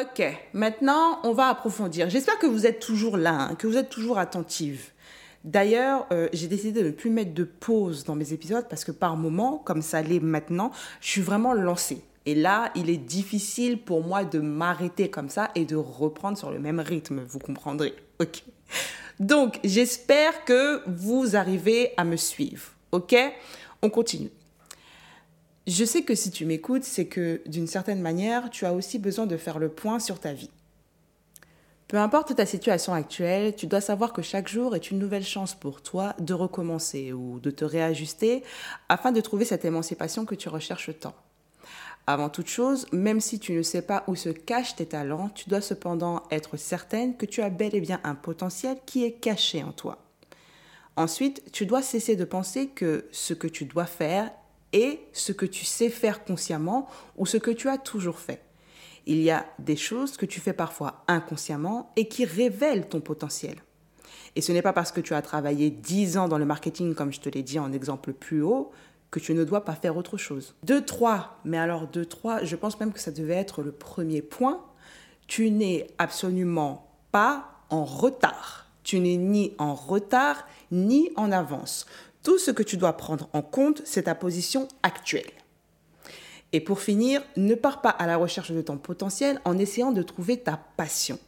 Ok, 0.00 0.22
maintenant 0.54 1.18
on 1.22 1.32
va 1.32 1.48
approfondir. 1.48 2.08
J'espère 2.08 2.38
que 2.38 2.46
vous 2.46 2.66
êtes 2.66 2.80
toujours 2.80 3.18
là, 3.18 3.48
hein, 3.50 3.54
que 3.56 3.66
vous 3.66 3.76
êtes 3.76 3.90
toujours 3.90 4.18
attentive. 4.18 4.90
D'ailleurs, 5.44 6.06
euh, 6.12 6.30
j'ai 6.32 6.46
décidé 6.46 6.80
de 6.80 6.86
ne 6.86 6.92
plus 6.92 7.10
mettre 7.10 7.34
de 7.34 7.44
pause 7.44 8.04
dans 8.04 8.14
mes 8.14 8.32
épisodes 8.32 8.64
parce 8.70 8.84
que 8.84 8.92
par 8.92 9.18
moment, 9.18 9.58
comme 9.58 9.82
ça 9.82 10.00
l'est 10.00 10.20
maintenant, 10.20 10.70
je 11.02 11.08
suis 11.08 11.20
vraiment 11.20 11.52
lancée. 11.52 12.02
Et 12.24 12.34
là, 12.34 12.70
il 12.74 12.88
est 12.88 12.96
difficile 12.96 13.82
pour 13.82 14.02
moi 14.02 14.24
de 14.24 14.38
m'arrêter 14.38 15.10
comme 15.10 15.28
ça 15.28 15.50
et 15.54 15.66
de 15.66 15.76
reprendre 15.76 16.38
sur 16.38 16.50
le 16.50 16.58
même 16.58 16.80
rythme, 16.80 17.20
vous 17.28 17.40
comprendrez. 17.40 17.94
Ok. 18.18 18.44
Donc, 19.20 19.58
j'espère 19.62 20.46
que 20.46 20.80
vous 20.88 21.36
arrivez 21.36 21.92
à 21.98 22.04
me 22.04 22.16
suivre. 22.16 22.70
Ok? 22.92 23.14
On 23.82 23.90
continue. 23.90 24.30
Je 25.66 25.84
sais 25.84 26.02
que 26.02 26.16
si 26.16 26.30
tu 26.32 26.44
m'écoutes, 26.44 26.82
c'est 26.82 27.06
que 27.06 27.40
d'une 27.46 27.68
certaine 27.68 28.00
manière, 28.00 28.50
tu 28.50 28.66
as 28.66 28.72
aussi 28.72 28.98
besoin 28.98 29.26
de 29.26 29.36
faire 29.36 29.60
le 29.60 29.68
point 29.68 30.00
sur 30.00 30.18
ta 30.18 30.32
vie. 30.32 30.50
Peu 31.86 31.98
importe 31.98 32.34
ta 32.34 32.46
situation 32.46 32.94
actuelle, 32.94 33.54
tu 33.54 33.66
dois 33.66 33.82
savoir 33.82 34.12
que 34.12 34.22
chaque 34.22 34.48
jour 34.48 34.74
est 34.74 34.90
une 34.90 34.98
nouvelle 34.98 35.24
chance 35.24 35.54
pour 35.54 35.82
toi 35.82 36.16
de 36.18 36.34
recommencer 36.34 37.12
ou 37.12 37.38
de 37.38 37.50
te 37.50 37.64
réajuster 37.64 38.42
afin 38.88 39.12
de 39.12 39.20
trouver 39.20 39.44
cette 39.44 39.64
émancipation 39.64 40.24
que 40.24 40.34
tu 40.34 40.48
recherches 40.48 40.98
tant. 40.98 41.14
Avant 42.06 42.30
toute 42.30 42.48
chose, 42.48 42.86
même 42.90 43.20
si 43.20 43.38
tu 43.38 43.52
ne 43.52 43.62
sais 43.62 43.82
pas 43.82 44.02
où 44.08 44.16
se 44.16 44.30
cachent 44.30 44.74
tes 44.74 44.86
talents, 44.86 45.28
tu 45.28 45.48
dois 45.48 45.60
cependant 45.60 46.22
être 46.32 46.56
certaine 46.56 47.16
que 47.16 47.26
tu 47.26 47.42
as 47.42 47.50
bel 47.50 47.74
et 47.76 47.80
bien 47.80 48.00
un 48.02 48.16
potentiel 48.16 48.78
qui 48.84 49.04
est 49.04 49.12
caché 49.12 49.62
en 49.62 49.72
toi. 49.72 49.98
Ensuite, 50.96 51.52
tu 51.52 51.66
dois 51.66 51.82
cesser 51.82 52.16
de 52.16 52.24
penser 52.24 52.68
que 52.68 53.06
ce 53.12 53.34
que 53.34 53.46
tu 53.46 53.66
dois 53.66 53.86
faire 53.86 54.30
et 54.72 55.00
ce 55.12 55.32
que 55.32 55.46
tu 55.46 55.64
sais 55.64 55.90
faire 55.90 56.24
consciemment 56.24 56.88
ou 57.16 57.26
ce 57.26 57.36
que 57.36 57.50
tu 57.50 57.68
as 57.68 57.78
toujours 57.78 58.18
fait. 58.18 58.42
Il 59.06 59.20
y 59.20 59.30
a 59.30 59.46
des 59.58 59.76
choses 59.76 60.16
que 60.16 60.26
tu 60.26 60.40
fais 60.40 60.52
parfois 60.52 61.04
inconsciemment 61.08 61.92
et 61.96 62.06
qui 62.08 62.24
révèlent 62.24 62.88
ton 62.88 63.00
potentiel. 63.00 63.56
Et 64.36 64.40
ce 64.40 64.52
n'est 64.52 64.62
pas 64.62 64.72
parce 64.72 64.92
que 64.92 65.00
tu 65.00 65.14
as 65.14 65.22
travaillé 65.22 65.70
10 65.70 66.16
ans 66.16 66.28
dans 66.28 66.38
le 66.38 66.46
marketing, 66.46 66.94
comme 66.94 67.12
je 67.12 67.20
te 67.20 67.28
l'ai 67.28 67.42
dit 67.42 67.58
en 67.58 67.72
exemple 67.72 68.12
plus 68.12 68.42
haut, 68.42 68.70
que 69.10 69.20
tu 69.20 69.34
ne 69.34 69.44
dois 69.44 69.64
pas 69.64 69.74
faire 69.74 69.96
autre 69.96 70.16
chose. 70.16 70.54
Deux, 70.62 70.84
trois, 70.84 71.38
mais 71.44 71.58
alors 71.58 71.86
deux, 71.86 72.06
trois, 72.06 72.42
je 72.42 72.56
pense 72.56 72.80
même 72.80 72.92
que 72.92 73.00
ça 73.00 73.10
devait 73.10 73.34
être 73.34 73.62
le 73.62 73.70
premier 73.70 74.22
point. 74.22 74.64
Tu 75.26 75.50
n'es 75.50 75.88
absolument 75.98 76.90
pas 77.12 77.50
en 77.68 77.84
retard. 77.84 78.70
Tu 78.84 79.00
n'es 79.00 79.16
ni 79.16 79.52
en 79.58 79.74
retard 79.74 80.46
ni 80.70 81.10
en 81.16 81.30
avance. 81.30 81.86
Tout 82.22 82.38
ce 82.38 82.50
que 82.50 82.62
tu 82.62 82.76
dois 82.76 82.96
prendre 82.96 83.28
en 83.32 83.42
compte, 83.42 83.82
c'est 83.84 84.04
ta 84.04 84.14
position 84.14 84.68
actuelle. 84.82 85.30
Et 86.52 86.60
pour 86.60 86.80
finir, 86.80 87.22
ne 87.36 87.54
pars 87.54 87.80
pas 87.80 87.90
à 87.90 88.06
la 88.06 88.16
recherche 88.16 88.52
de 88.52 88.62
ton 88.62 88.76
potentiel 88.76 89.40
en 89.44 89.58
essayant 89.58 89.90
de 89.90 90.02
trouver 90.02 90.38
ta 90.38 90.60
passion. 90.76 91.18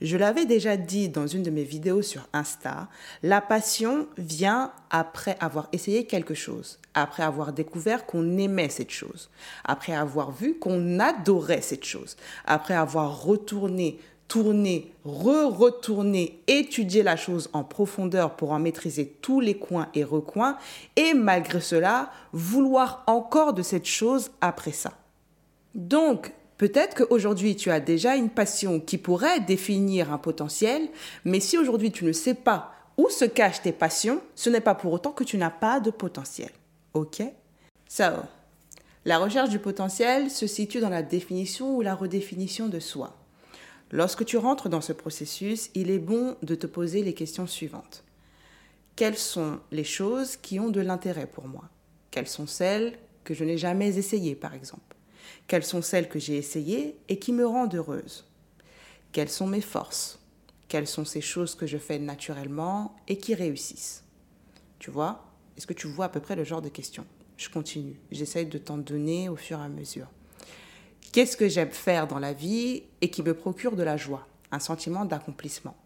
Je 0.00 0.16
l'avais 0.16 0.46
déjà 0.46 0.76
dit 0.76 1.08
dans 1.08 1.28
une 1.28 1.44
de 1.44 1.50
mes 1.50 1.62
vidéos 1.62 2.02
sur 2.02 2.26
Insta, 2.32 2.88
la 3.22 3.40
passion 3.40 4.08
vient 4.18 4.72
après 4.90 5.36
avoir 5.38 5.68
essayé 5.70 6.06
quelque 6.06 6.34
chose, 6.34 6.80
après 6.94 7.22
avoir 7.22 7.52
découvert 7.52 8.04
qu'on 8.04 8.36
aimait 8.36 8.68
cette 8.68 8.90
chose, 8.90 9.30
après 9.64 9.92
avoir 9.92 10.32
vu 10.32 10.58
qu'on 10.58 10.98
adorait 10.98 11.62
cette 11.62 11.84
chose, 11.84 12.16
après 12.46 12.74
avoir 12.74 13.22
retourné 13.22 14.00
tourner, 14.32 14.90
re-retourner, 15.04 16.40
étudier 16.46 17.02
la 17.02 17.16
chose 17.16 17.50
en 17.52 17.64
profondeur 17.64 18.34
pour 18.34 18.52
en 18.52 18.58
maîtriser 18.58 19.14
tous 19.20 19.40
les 19.40 19.58
coins 19.58 19.88
et 19.94 20.04
recoins, 20.04 20.56
et 20.96 21.12
malgré 21.12 21.60
cela, 21.60 22.10
vouloir 22.32 23.04
encore 23.06 23.52
de 23.52 23.60
cette 23.60 23.84
chose 23.84 24.30
après 24.40 24.72
ça. 24.72 24.94
Donc, 25.74 26.32
peut-être 26.56 26.94
qu'aujourd'hui, 26.96 27.56
tu 27.56 27.70
as 27.70 27.78
déjà 27.78 28.16
une 28.16 28.30
passion 28.30 28.80
qui 28.80 28.96
pourrait 28.96 29.40
définir 29.40 30.10
un 30.10 30.16
potentiel, 30.16 30.88
mais 31.26 31.38
si 31.38 31.58
aujourd'hui 31.58 31.92
tu 31.92 32.06
ne 32.06 32.12
sais 32.12 32.32
pas 32.32 32.72
où 32.96 33.10
se 33.10 33.26
cachent 33.26 33.60
tes 33.60 33.72
passions, 33.72 34.22
ce 34.34 34.48
n'est 34.48 34.62
pas 34.62 34.74
pour 34.74 34.94
autant 34.94 35.12
que 35.12 35.24
tu 35.24 35.36
n'as 35.36 35.50
pas 35.50 35.78
de 35.78 35.90
potentiel. 35.90 36.52
OK? 36.94 37.22
Ça, 37.86 38.26
la 39.04 39.18
recherche 39.18 39.50
du 39.50 39.58
potentiel 39.58 40.30
se 40.30 40.46
situe 40.46 40.80
dans 40.80 40.88
la 40.88 41.02
définition 41.02 41.76
ou 41.76 41.82
la 41.82 41.94
redéfinition 41.94 42.68
de 42.68 42.80
soi. 42.80 43.14
Lorsque 43.92 44.24
tu 44.24 44.38
rentres 44.38 44.70
dans 44.70 44.80
ce 44.80 44.94
processus, 44.94 45.70
il 45.74 45.90
est 45.90 45.98
bon 45.98 46.36
de 46.42 46.54
te 46.54 46.66
poser 46.66 47.02
les 47.02 47.12
questions 47.12 47.46
suivantes. 47.46 48.04
Quelles 48.96 49.18
sont 49.18 49.60
les 49.70 49.84
choses 49.84 50.36
qui 50.36 50.58
ont 50.58 50.70
de 50.70 50.80
l'intérêt 50.80 51.26
pour 51.26 51.46
moi? 51.46 51.68
Quelles 52.10 52.26
sont 52.26 52.46
celles 52.46 52.98
que 53.22 53.34
je 53.34 53.44
n'ai 53.44 53.58
jamais 53.58 53.98
essayées, 53.98 54.34
par 54.34 54.54
exemple? 54.54 54.96
Quelles 55.46 55.62
sont 55.62 55.82
celles 55.82 56.08
que 56.08 56.18
j'ai 56.18 56.38
essayées 56.38 56.96
et 57.10 57.18
qui 57.18 57.32
me 57.32 57.46
rendent 57.46 57.74
heureuse? 57.74 58.24
Quelles 59.12 59.28
sont 59.28 59.46
mes 59.46 59.60
forces? 59.60 60.18
Quelles 60.68 60.88
sont 60.88 61.04
ces 61.04 61.20
choses 61.20 61.54
que 61.54 61.66
je 61.66 61.76
fais 61.76 61.98
naturellement 61.98 62.96
et 63.08 63.18
qui 63.18 63.34
réussissent? 63.34 64.04
Tu 64.78 64.90
vois? 64.90 65.26
Est-ce 65.58 65.66
que 65.66 65.74
tu 65.74 65.86
vois 65.86 66.06
à 66.06 66.08
peu 66.08 66.20
près 66.20 66.34
le 66.36 66.44
genre 66.44 66.62
de 66.62 66.70
questions? 66.70 67.04
Je 67.36 67.50
continue. 67.50 68.00
J'essaye 68.10 68.46
de 68.46 68.56
t'en 68.56 68.78
donner 68.78 69.28
au 69.28 69.36
fur 69.36 69.58
et 69.58 69.64
à 69.64 69.68
mesure. 69.68 70.08
Qu'est-ce 71.12 71.36
que 71.36 71.48
j'aime 71.48 71.70
faire 71.70 72.06
dans 72.06 72.18
la 72.18 72.32
vie 72.32 72.84
et 73.02 73.10
qui 73.10 73.22
me 73.22 73.34
procure 73.34 73.76
de 73.76 73.82
la 73.82 73.98
joie, 73.98 74.26
un 74.50 74.58
sentiment 74.58 75.04
d'accomplissement? 75.04 75.76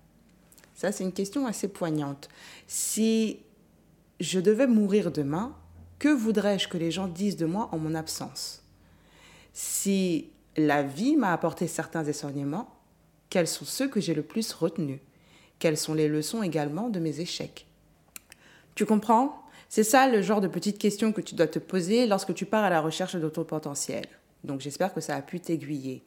Ça, 0.77 0.93
c'est 0.93 1.03
une 1.03 1.13
question 1.13 1.47
assez 1.47 1.67
poignante. 1.67 2.29
Si 2.69 3.41
je 4.21 4.39
devais 4.39 4.69
mourir 4.69 5.11
demain, 5.11 5.57
que 5.99 6.09
voudrais-je 6.09 6.69
que 6.69 6.79
les 6.79 6.93
gens 6.93 7.09
disent 7.09 7.37
de 7.37 7.47
moi 7.47 7.69
en 7.73 7.79
mon 7.79 7.97
absence? 7.97 8.63
Si 9.53 10.31
la 10.57 10.85
vie 10.85 11.17
m'a 11.17 11.33
apporté 11.33 11.67
certains 11.67 12.09
enseignements, 12.09 12.73
quels 13.29 13.49
sont 13.49 13.65
ceux 13.65 13.89
que 13.89 14.01
j'ai 14.01 14.15
le 14.15 14.23
plus 14.23 14.53
retenus? 14.53 15.01
Quelles 15.59 15.79
sont 15.79 15.95
les 15.95 16.07
leçons 16.07 16.43
également 16.43 16.89
de 16.89 17.01
mes 17.01 17.19
échecs? 17.19 17.67
Tu 18.77 18.87
comprends? 18.87 19.43
C'est 19.69 19.83
ça 19.83 20.07
le 20.07 20.23
genre 20.23 20.41
de 20.41 20.47
petites 20.47 20.79
questions 20.79 21.13
que 21.13 21.21
tu 21.21 21.35
dois 21.35 21.49
te 21.49 21.59
poser 21.59 22.07
lorsque 22.07 22.35
tu 22.35 22.47
pars 22.47 22.63
à 22.63 22.71
la 22.71 22.81
recherche 22.81 23.17
de 23.17 23.29
ton 23.29 23.43
potentiel. 23.43 24.07
Donc 24.47 24.61
j'espère 24.61 24.95
que 24.95 25.01
ça 25.01 25.17
a 25.17 25.23
pu 25.23 25.41
t'aiguiller. 25.41 26.03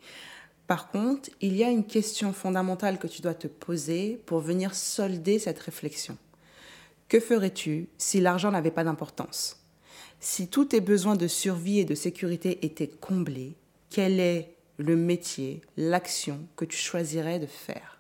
Par 0.66 0.90
contre, 0.90 1.30
il 1.42 1.56
y 1.56 1.64
a 1.64 1.70
une 1.70 1.86
question 1.86 2.32
fondamentale 2.32 3.00
que 3.00 3.08
tu 3.08 3.22
dois 3.22 3.34
te 3.34 3.48
poser 3.48 4.22
pour 4.26 4.40
venir 4.40 4.74
solder 4.76 5.40
cette 5.40 5.60
réflexion. 5.60 6.18
Que 7.08 7.20
ferais-tu 7.20 7.90
si 7.98 8.22
l'argent 8.22 8.52
n'avait 8.52 8.72
pas 8.72 8.84
d'importance? 8.84 9.64
Si 10.20 10.48
tous 10.48 10.66
tes 10.66 10.82
besoins 10.82 11.16
de 11.16 11.28
survie 11.28 11.80
et 11.80 11.86
de 11.86 11.96
sécurité 11.96 12.66
étaient 12.66 12.88
comblés, 12.88 13.56
quel 13.90 14.20
est 14.20 14.56
le 14.78 14.96
métier, 14.96 15.62
l'action 15.76 16.40
que 16.56 16.66
tu 16.66 16.78
choisirais 16.78 17.40
de 17.40 17.48
faire? 17.48 18.00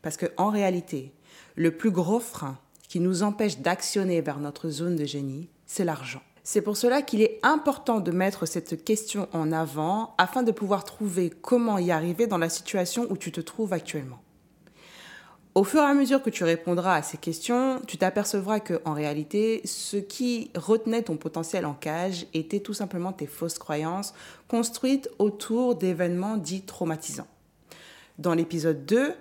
Parce 0.00 0.16
que 0.16 0.26
en 0.36 0.50
réalité, 0.50 1.12
le 1.56 1.76
plus 1.76 1.90
gros 1.90 2.20
frein 2.20 2.58
qui 2.88 3.00
nous 3.00 3.24
empêche 3.24 3.58
d'actionner 3.58 4.20
vers 4.20 4.38
notre 4.38 4.70
zone 4.70 4.94
de 4.94 5.04
génie, 5.04 5.48
c'est 5.66 5.84
l'argent. 5.84 6.22
C'est 6.48 6.62
pour 6.62 6.76
cela 6.76 7.02
qu'il 7.02 7.22
est 7.22 7.40
important 7.42 7.98
de 7.98 8.12
mettre 8.12 8.46
cette 8.46 8.84
question 8.84 9.28
en 9.32 9.50
avant 9.50 10.14
afin 10.16 10.44
de 10.44 10.52
pouvoir 10.52 10.84
trouver 10.84 11.28
comment 11.28 11.76
y 11.76 11.90
arriver 11.90 12.28
dans 12.28 12.38
la 12.38 12.48
situation 12.48 13.08
où 13.10 13.16
tu 13.16 13.32
te 13.32 13.40
trouves 13.40 13.72
actuellement. 13.72 14.20
Au 15.56 15.64
fur 15.64 15.80
et 15.80 15.86
à 15.86 15.92
mesure 15.92 16.22
que 16.22 16.30
tu 16.30 16.44
répondras 16.44 16.94
à 16.94 17.02
ces 17.02 17.16
questions, 17.16 17.80
tu 17.88 17.98
t'apercevras 17.98 18.60
que 18.60 18.80
en 18.84 18.94
réalité, 18.94 19.60
ce 19.64 19.96
qui 19.96 20.52
retenait 20.54 21.02
ton 21.02 21.16
potentiel 21.16 21.66
en 21.66 21.74
cage 21.74 22.28
était 22.32 22.60
tout 22.60 22.74
simplement 22.74 23.12
tes 23.12 23.26
fausses 23.26 23.58
croyances 23.58 24.14
construites 24.46 25.10
autour 25.18 25.74
d'événements 25.74 26.36
dits 26.36 26.62
traumatisants. 26.62 27.26
Dans 28.20 28.34
l'épisode 28.34 28.86
2, 28.86 29.16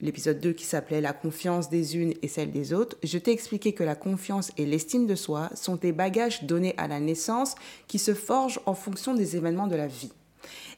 l'épisode 0.00 0.40
2 0.40 0.52
qui 0.52 0.64
s'appelait 0.64 1.00
La 1.00 1.12
confiance 1.12 1.70
des 1.70 1.96
unes 1.96 2.14
et 2.22 2.28
celle 2.28 2.52
des 2.52 2.72
autres, 2.72 2.96
je 3.02 3.18
t'ai 3.18 3.32
expliqué 3.32 3.72
que 3.72 3.84
la 3.84 3.94
confiance 3.94 4.52
et 4.56 4.66
l'estime 4.66 5.06
de 5.06 5.14
soi 5.14 5.50
sont 5.54 5.76
des 5.76 5.92
bagages 5.92 6.44
donnés 6.44 6.74
à 6.76 6.88
la 6.88 7.00
naissance 7.00 7.54
qui 7.86 7.98
se 7.98 8.14
forgent 8.14 8.60
en 8.66 8.74
fonction 8.74 9.14
des 9.14 9.36
événements 9.36 9.66
de 9.66 9.76
la 9.76 9.86
vie. 9.86 10.12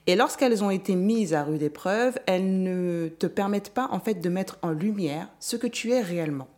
Et 0.07 0.17
lorsqu'elles 0.17 0.65
ont 0.65 0.71
été 0.71 0.95
mises 0.95 1.35
à 1.35 1.45
rude 1.45 1.63
épreuve, 1.63 2.19
elles 2.27 2.63
ne 2.63 3.09
te 3.09 3.27
permettent 3.27 3.75
pas 3.75 3.89
en 3.93 4.01
fait 4.01 4.15
de 4.15 4.29
mettre 4.29 4.59
en 4.63 4.71
lumière 4.71 5.29
ce 5.39 5.57
que 5.57 5.67
tu 5.67 5.93
es 5.93 6.01
réellement. 6.01 6.49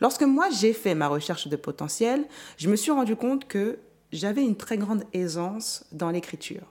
Lorsque 0.00 0.22
moi 0.22 0.48
j'ai 0.50 0.72
fait 0.72 0.94
ma 0.94 1.08
recherche 1.08 1.48
de 1.48 1.56
potentiel, 1.56 2.26
je 2.58 2.68
me 2.68 2.76
suis 2.76 2.90
rendu 2.90 3.16
compte 3.16 3.46
que 3.46 3.78
j'avais 4.12 4.42
une 4.42 4.56
très 4.56 4.76
grande 4.76 5.04
aisance 5.12 5.84
dans 5.92 6.10
l'écriture. 6.10 6.66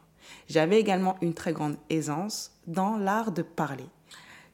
J'avais 0.50 0.80
également 0.80 1.18
une 1.22 1.34
très 1.34 1.54
grande 1.54 1.78
aisance 1.90 2.52
dans 2.68 2.98
l'art 2.98 3.32
de 3.32 3.42
parler 3.42 3.86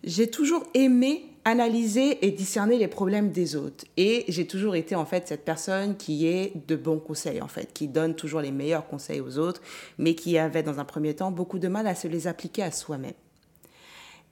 j'ai 0.04 0.30
toujours 0.30 0.64
aimé 0.74 1.32
analyser 1.44 2.24
et 2.26 2.32
discerner 2.32 2.78
les 2.78 2.88
problèmes 2.88 3.32
des 3.32 3.56
autres. 3.56 3.86
Et 3.98 4.26
j'ai 4.28 4.46
toujours 4.46 4.76
été 4.76 4.96
en 4.96 5.06
fait 5.06 5.28
cette 5.28 5.44
personne 5.44 5.98
qui 5.98 6.28
est 6.28 6.54
de 6.68 6.76
bons 6.76 7.00
conseils 7.00 7.42
en 7.42 7.48
fait, 7.48 7.74
qui 7.74 7.88
donne 7.88 8.16
toujours 8.16 8.42
les 8.42 8.52
meilleurs 8.52 8.88
conseils 8.88 9.22
aux 9.22 9.38
autres, 9.38 9.62
mais 9.98 10.14
qui 10.14 10.38
avait 10.38 10.64
dans 10.64 10.80
un 10.80 10.86
premier 10.86 11.16
temps 11.16 11.32
beaucoup 11.32 11.60
de 11.60 11.68
mal 11.68 11.88
à 11.88 11.96
se 11.96 12.08
les 12.08 12.28
appliquer 12.28 12.64
à 12.64 12.72
soi-même. 12.72 13.14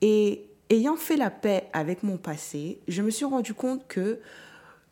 Et 0.02 0.46
ayant 0.70 0.96
fait 0.96 1.18
la 1.18 1.32
paix 1.32 1.68
avec 1.74 2.04
mon 2.04 2.18
passé, 2.18 2.80
je 2.88 3.02
me 3.02 3.10
suis 3.10 3.26
rendu 3.26 3.54
compte 3.54 3.88
que 3.88 4.20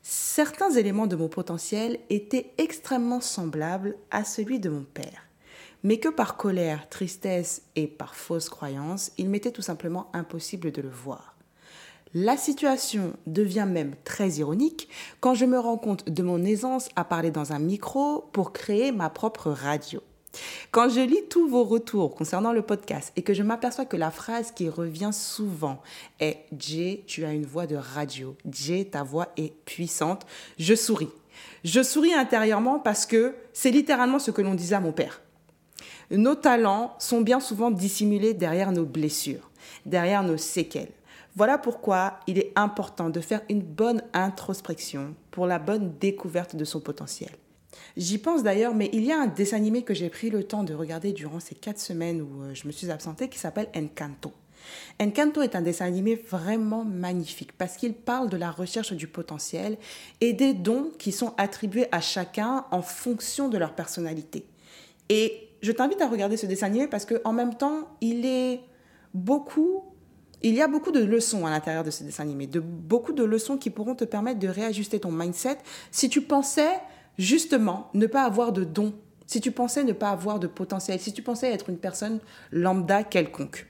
certains 0.02 0.72
éléments 0.72 1.08
de 1.08 1.16
mon 1.16 1.28
potentiel 1.28 2.00
étaient 2.10 2.52
extrêmement 2.58 3.22
semblables 3.22 3.96
à 4.10 4.24
celui 4.24 4.60
de 4.60 4.70
mon 4.70 4.84
père 4.84 5.27
mais 5.84 5.98
que 5.98 6.10
par 6.10 6.38
colère, 6.38 6.90
tristesse 6.90 7.64
et 7.76 7.88
par 7.88 8.16
fausse 8.16 8.50
croyance, 8.50 9.12
il 9.18 9.30
m'était 9.30 9.52
tout 9.52 9.62
simplement 9.62 10.10
impossible 10.14 10.72
de 10.72 10.82
le 10.82 10.90
voir. 10.90 11.38
La 12.14 12.38
situation 12.38 13.14
devient 13.28 13.68
même 13.70 13.94
très 14.04 14.30
ironique 14.32 14.90
quand 15.20 15.34
je 15.34 15.46
me 15.46 15.60
rends 15.60 15.78
compte 15.78 16.10
de 16.10 16.24
mon 16.24 16.44
aisance 16.44 16.90
à 16.96 17.04
parler 17.04 17.32
dans 17.32 17.52
un 17.52 17.60
micro 17.60 18.30
pour 18.32 18.54
créer 18.54 18.92
ma 18.92 19.10
propre 19.10 19.52
radio. 19.52 20.02
Quand 20.72 20.90
je 20.90 21.02
lis 21.02 21.24
tous 21.30 21.48
vos 21.48 21.64
retours 21.64 22.16
concernant 22.16 22.54
le 22.54 22.62
podcast 22.62 23.12
et 23.16 23.24
que 23.24 23.34
je 23.34 23.44
m'aperçois 23.44 23.86
que 23.86 23.98
la 23.98 24.12
phrase 24.12 24.52
qui 24.52 24.70
revient 24.70 25.12
souvent 25.12 25.82
est 26.20 26.46
Jay, 26.58 27.04
tu 27.08 27.26
as 27.26 27.34
une 27.34 27.46
voix 27.46 27.68
de 27.68 27.76
radio. 27.76 28.36
Jay, 28.50 28.86
ta 28.86 29.04
voix 29.04 29.30
est 29.38 29.54
puissante. 29.66 30.26
Je 30.60 30.76
souris. 30.76 31.10
Je 31.64 31.84
souris 31.84 32.14
intérieurement 32.14 32.80
parce 32.80 33.06
que 33.06 33.36
c'est 33.54 33.72
littéralement 33.72 34.20
ce 34.20 34.32
que 34.32 34.42
l'on 34.42 34.56
disait 34.56 34.76
à 34.76 34.80
mon 34.80 34.92
père. 34.92 35.22
Nos 36.10 36.36
talents 36.36 36.96
sont 37.00 37.22
bien 37.22 37.40
souvent 37.40 37.70
dissimulés 37.70 38.34
derrière 38.34 38.72
nos 38.72 38.86
blessures, 38.86 39.52
derrière 39.86 40.24
nos 40.24 40.38
séquelles. 40.38 40.92
Voilà 41.36 41.58
pourquoi 41.58 42.20
il 42.28 42.40
est 42.40 42.52
important 42.56 43.10
de 43.10 43.20
faire 43.20 43.42
une 43.50 43.62
bonne 43.62 44.02
introspection 44.14 45.14
pour 45.32 45.46
la 45.48 45.60
bonne 45.60 45.94
découverte 46.00 46.56
de 46.56 46.66
son 46.66 46.80
potentiel. 46.80 47.30
J'y 47.96 48.18
pense 48.18 48.42
d'ailleurs, 48.42 48.74
mais 48.74 48.90
il 48.94 49.04
y 49.04 49.12
a 49.12 49.20
un 49.20 49.28
dessin 49.28 49.58
animé 49.58 49.84
que 49.84 49.94
j'ai 49.94 50.10
pris 50.10 50.30
le 50.30 50.44
temps 50.44 50.64
de 50.64 50.74
regarder 50.74 51.12
durant 51.12 51.40
ces 51.40 51.56
quatre 51.56 51.80
semaines 51.80 52.22
où 52.22 52.42
euh, 52.42 52.54
je 52.54 52.66
me 52.68 52.72
suis 52.72 52.90
absentée 52.90 53.30
qui 53.30 53.38
s'appelle 53.38 53.68
Encanto. 53.76 54.32
Encanto 55.00 55.42
est 55.42 55.56
un 55.56 55.62
dessin 55.62 55.86
animé 55.86 56.16
vraiment 56.16 56.84
magnifique 56.84 57.52
parce 57.52 57.78
qu'il 57.78 57.94
parle 57.94 58.30
de 58.30 58.38
la 58.38 58.50
recherche 58.50 58.94
du 58.94 59.08
potentiel 59.08 59.78
et 60.22 60.34
des 60.34 60.54
dons 60.54 60.92
qui 60.98 61.12
sont 61.12 61.34
attribués 61.38 61.88
à 61.92 62.02
chacun 62.02 62.66
en 62.72 62.82
fonction 62.82 63.50
de 63.50 63.58
leur 63.58 63.76
personnalité. 63.76 64.46
Et 65.10 65.47
je 65.62 65.72
t'invite 65.72 66.02
à 66.02 66.08
regarder 66.08 66.38
ce 66.38 66.46
dessin 66.46 66.68
animé 66.68 66.88
parce 66.88 67.06
qu'en 67.06 67.34
même 67.34 67.56
temps, 67.56 67.88
il 68.02 68.26
est 68.26 68.62
beaucoup 69.14 69.84
il 70.44 70.54
y 70.54 70.62
a 70.62 70.68
beaucoup 70.68 70.92
de 70.92 71.04
leçons 71.04 71.46
à 71.46 71.50
l'intérieur 71.50 71.84
de 71.84 71.90
ce 71.90 72.04
dessin 72.04 72.24
animé, 72.24 72.46
de 72.46 72.60
beaucoup 72.60 73.12
de 73.12 73.24
leçons 73.24 73.58
qui 73.58 73.72
pourront 73.72 73.96
te 73.96 74.06
permettre 74.06 74.40
de 74.40 74.48
réajuster 74.48 75.00
ton 75.00 75.12
mindset 75.12 75.58
si 75.92 76.10
tu 76.10 76.22
pensais 76.22 76.80
justement 77.18 77.90
ne 77.96 78.06
pas 78.06 78.24
avoir 78.24 78.52
de 78.52 78.64
dons, 78.64 78.94
si 79.26 79.42
tu 79.42 79.52
pensais 79.52 79.84
ne 79.84 79.94
pas 79.94 80.12
avoir 80.12 80.40
de 80.40 80.46
potentiel, 80.46 81.00
si 81.00 81.12
tu 81.12 81.24
pensais 81.24 81.52
être 81.52 81.70
une 81.70 81.78
personne 81.78 82.20
lambda 82.52 83.04
quelconque. 83.04 83.66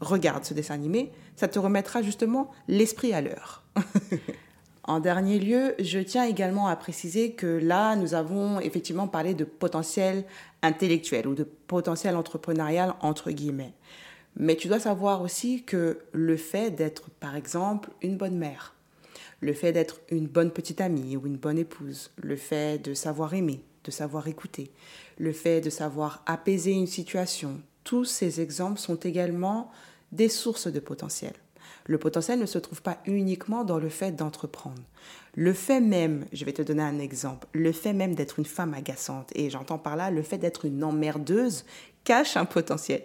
Regarde 0.00 0.44
ce 0.44 0.52
dessin 0.52 0.74
animé, 0.74 1.10
ça 1.36 1.48
te 1.48 1.58
remettra 1.58 2.02
justement 2.02 2.50
l'esprit 2.68 3.14
à 3.14 3.22
l'heure. 3.22 3.64
En 4.84 4.98
dernier 4.98 5.38
lieu, 5.38 5.74
je 5.78 5.98
tiens 5.98 6.24
également 6.24 6.68
à 6.68 6.76
préciser 6.76 7.32
que 7.32 7.46
là, 7.46 7.96
nous 7.96 8.14
avons 8.14 8.60
effectivement 8.60 9.08
parlé 9.08 9.34
de 9.34 9.44
potentiel 9.44 10.24
intellectuel 10.62 11.26
ou 11.28 11.34
de 11.34 11.44
potentiel 11.44 12.16
entrepreneurial 12.16 12.94
entre 13.00 13.30
guillemets. 13.30 13.74
Mais 14.36 14.56
tu 14.56 14.68
dois 14.68 14.80
savoir 14.80 15.22
aussi 15.22 15.64
que 15.64 15.98
le 16.12 16.36
fait 16.36 16.70
d'être, 16.70 17.10
par 17.10 17.36
exemple, 17.36 17.90
une 18.00 18.16
bonne 18.16 18.38
mère, 18.38 18.74
le 19.40 19.52
fait 19.52 19.72
d'être 19.72 20.00
une 20.10 20.26
bonne 20.26 20.50
petite 20.50 20.80
amie 20.80 21.16
ou 21.16 21.26
une 21.26 21.36
bonne 21.36 21.58
épouse, 21.58 22.10
le 22.16 22.36
fait 22.36 22.78
de 22.78 22.94
savoir 22.94 23.34
aimer, 23.34 23.62
de 23.84 23.90
savoir 23.90 24.28
écouter, 24.28 24.70
le 25.18 25.32
fait 25.32 25.60
de 25.60 25.70
savoir 25.70 26.22
apaiser 26.26 26.72
une 26.72 26.86
situation, 26.86 27.60
tous 27.84 28.04
ces 28.04 28.40
exemples 28.40 28.78
sont 28.78 28.96
également 28.96 29.70
des 30.12 30.28
sources 30.28 30.68
de 30.68 30.80
potentiel. 30.80 31.32
Le 31.86 31.98
potentiel 31.98 32.38
ne 32.38 32.46
se 32.46 32.58
trouve 32.58 32.82
pas 32.82 32.98
uniquement 33.06 33.64
dans 33.64 33.78
le 33.78 33.88
fait 33.88 34.12
d'entreprendre. 34.12 34.82
Le 35.34 35.52
fait 35.52 35.80
même, 35.80 36.26
je 36.32 36.44
vais 36.44 36.52
te 36.52 36.62
donner 36.62 36.82
un 36.82 36.98
exemple, 36.98 37.46
le 37.52 37.72
fait 37.72 37.92
même 37.92 38.14
d'être 38.14 38.38
une 38.38 38.44
femme 38.44 38.74
agaçante, 38.74 39.30
et 39.34 39.48
j'entends 39.48 39.78
par 39.78 39.96
là 39.96 40.10
le 40.10 40.22
fait 40.22 40.38
d'être 40.38 40.64
une 40.64 40.82
emmerdeuse, 40.82 41.64
cache 42.04 42.36
un 42.36 42.44
potentiel. 42.44 43.02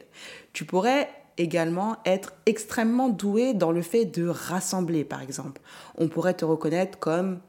Tu 0.54 0.66
pourrais 0.66 1.10
également 1.38 1.98
être 2.06 2.34
extrêmement 2.46 3.10
doué 3.10 3.54
dans 3.54 3.72
le 3.72 3.82
fait 3.82 4.06
de 4.06 4.28
rassembler, 4.28 5.04
par 5.04 5.22
exemple. 5.22 5.62
On 5.98 6.08
pourrait 6.08 6.34
te 6.34 6.46
reconnaître 6.46 6.98
comme, 6.98 7.40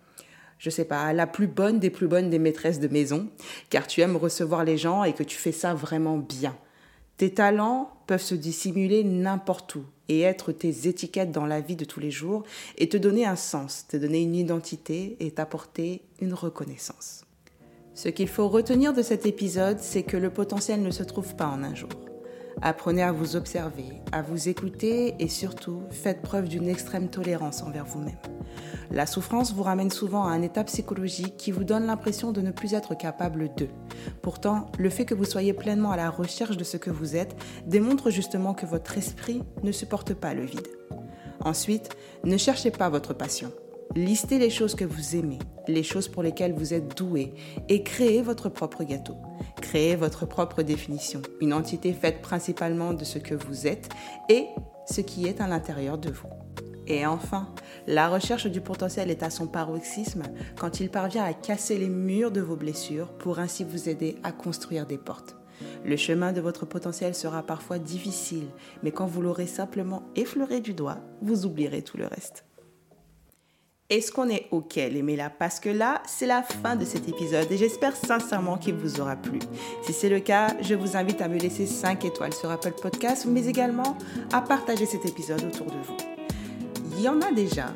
je 0.58 0.70
sais 0.70 0.84
pas, 0.84 1.12
la 1.12 1.26
plus 1.26 1.46
bonne 1.46 1.78
des 1.78 1.90
plus 1.90 2.08
bonnes 2.08 2.30
des 2.30 2.38
maîtresses 2.38 2.80
de 2.80 2.88
maison, 2.88 3.28
car 3.70 3.86
tu 3.86 4.00
aimes 4.00 4.16
recevoir 4.16 4.64
les 4.64 4.76
gens 4.76 5.04
et 5.04 5.12
que 5.12 5.22
tu 5.22 5.36
fais 5.36 5.52
ça 5.52 5.74
vraiment 5.74 6.18
bien. 6.18 6.56
Tes 7.16 7.32
talents 7.32 7.92
peuvent 8.06 8.22
se 8.22 8.34
dissimuler 8.34 9.04
n'importe 9.04 9.76
où 9.76 9.84
et 10.08 10.20
être 10.20 10.52
tes 10.52 10.88
étiquettes 10.88 11.32
dans 11.32 11.46
la 11.46 11.60
vie 11.60 11.76
de 11.76 11.84
tous 11.84 12.00
les 12.00 12.10
jours 12.10 12.44
et 12.78 12.88
te 12.88 12.96
donner 12.96 13.26
un 13.26 13.36
sens, 13.36 13.86
te 13.88 13.96
donner 13.96 14.22
une 14.22 14.34
identité 14.34 15.16
et 15.20 15.30
t'apporter 15.30 16.02
une 16.20 16.34
reconnaissance. 16.34 17.24
Ce 17.94 18.08
qu'il 18.08 18.28
faut 18.28 18.48
retenir 18.48 18.92
de 18.92 19.02
cet 19.02 19.26
épisode, 19.26 19.78
c'est 19.80 20.02
que 20.02 20.16
le 20.16 20.30
potentiel 20.30 20.82
ne 20.82 20.90
se 20.90 21.02
trouve 21.02 21.34
pas 21.34 21.46
en 21.46 21.62
un 21.62 21.74
jour. 21.74 21.88
Apprenez 22.62 23.02
à 23.02 23.12
vous 23.12 23.36
observer, 23.36 24.00
à 24.12 24.22
vous 24.22 24.48
écouter 24.48 25.14
et 25.18 25.28
surtout 25.28 25.82
faites 25.90 26.22
preuve 26.22 26.48
d'une 26.48 26.68
extrême 26.68 27.08
tolérance 27.08 27.62
envers 27.62 27.84
vous-même. 27.84 28.16
La 28.90 29.06
souffrance 29.06 29.52
vous 29.52 29.62
ramène 29.62 29.90
souvent 29.90 30.24
à 30.24 30.30
un 30.30 30.42
état 30.42 30.64
psychologique 30.64 31.36
qui 31.36 31.50
vous 31.50 31.64
donne 31.64 31.86
l'impression 31.86 32.32
de 32.32 32.40
ne 32.40 32.50
plus 32.50 32.74
être 32.74 32.96
capable 32.96 33.54
d'eux. 33.54 33.68
Pourtant, 34.22 34.66
le 34.78 34.90
fait 34.90 35.04
que 35.04 35.14
vous 35.14 35.24
soyez 35.24 35.52
pleinement 35.52 35.90
à 35.90 35.96
la 35.96 36.08
recherche 36.08 36.56
de 36.56 36.64
ce 36.64 36.76
que 36.76 36.90
vous 36.90 37.16
êtes 37.16 37.36
démontre 37.66 38.10
justement 38.10 38.54
que 38.54 38.66
votre 38.66 38.96
esprit 38.96 39.42
ne 39.62 39.72
supporte 39.72 40.14
pas 40.14 40.34
le 40.34 40.44
vide. 40.44 40.68
Ensuite, 41.40 41.90
ne 42.24 42.36
cherchez 42.36 42.70
pas 42.70 42.88
votre 42.88 43.12
passion. 43.12 43.52
Listez 43.94 44.38
les 44.38 44.50
choses 44.50 44.74
que 44.74 44.84
vous 44.84 45.16
aimez, 45.16 45.38
les 45.68 45.82
choses 45.82 46.08
pour 46.08 46.22
lesquelles 46.22 46.52
vous 46.52 46.74
êtes 46.74 46.96
doué 46.96 47.32
et 47.68 47.82
créez 47.82 48.20
votre 48.20 48.48
propre 48.48 48.84
gâteau. 48.84 49.16
Créez 49.62 49.96
votre 49.96 50.26
propre 50.26 50.62
définition, 50.62 51.22
une 51.40 51.52
entité 51.52 51.92
faite 51.92 52.20
principalement 52.20 52.92
de 52.92 53.04
ce 53.04 53.18
que 53.18 53.34
vous 53.34 53.66
êtes 53.66 53.88
et 54.28 54.46
ce 54.86 55.00
qui 55.00 55.26
est 55.26 55.40
à 55.40 55.48
l'intérieur 55.48 55.98
de 55.98 56.10
vous. 56.10 56.28
Et 56.86 57.04
enfin, 57.04 57.48
la 57.86 58.08
recherche 58.08 58.46
du 58.46 58.60
potentiel 58.60 59.10
est 59.10 59.22
à 59.22 59.30
son 59.30 59.46
paroxysme 59.46 60.22
quand 60.56 60.80
il 60.80 60.90
parvient 60.90 61.24
à 61.24 61.34
casser 61.34 61.78
les 61.78 61.88
murs 61.88 62.30
de 62.30 62.40
vos 62.40 62.56
blessures 62.56 63.12
pour 63.18 63.38
ainsi 63.38 63.64
vous 63.64 63.88
aider 63.88 64.16
à 64.22 64.32
construire 64.32 64.86
des 64.86 64.98
portes. 64.98 65.36
Le 65.84 65.96
chemin 65.96 66.32
de 66.32 66.40
votre 66.40 66.66
potentiel 66.66 67.14
sera 67.14 67.42
parfois 67.42 67.78
difficile, 67.78 68.46
mais 68.82 68.92
quand 68.92 69.06
vous 69.06 69.22
l'aurez 69.22 69.46
simplement 69.46 70.02
effleuré 70.14 70.60
du 70.60 70.74
doigt, 70.74 70.98
vous 71.22 71.46
oublierez 71.46 71.82
tout 71.82 71.96
le 71.96 72.06
reste. 72.06 72.45
Est-ce 73.88 74.10
qu'on 74.10 74.28
est 74.28 74.48
OK, 74.50 74.74
les 74.74 75.02
mélas 75.02 75.30
Parce 75.30 75.60
que 75.60 75.68
là, 75.68 76.02
c'est 76.08 76.26
la 76.26 76.42
fin 76.42 76.74
de 76.74 76.84
cet 76.84 77.08
épisode 77.08 77.50
et 77.52 77.56
j'espère 77.56 77.94
sincèrement 77.94 78.58
qu'il 78.58 78.74
vous 78.74 79.00
aura 79.00 79.14
plu. 79.14 79.38
Si 79.84 79.92
c'est 79.92 80.08
le 80.08 80.18
cas, 80.18 80.48
je 80.60 80.74
vous 80.74 80.96
invite 80.96 81.20
à 81.20 81.28
me 81.28 81.38
laisser 81.38 81.66
5 81.66 82.04
étoiles 82.04 82.34
sur 82.34 82.50
Apple 82.50 82.74
Podcast, 82.82 83.26
mais 83.28 83.46
également 83.46 83.96
à 84.32 84.40
partager 84.40 84.86
cet 84.86 85.06
épisode 85.06 85.44
autour 85.44 85.66
de 85.66 85.78
vous. 85.84 85.96
Il 86.96 87.02
y 87.02 87.08
en 87.08 87.20
a 87.20 87.30
déjà 87.30 87.66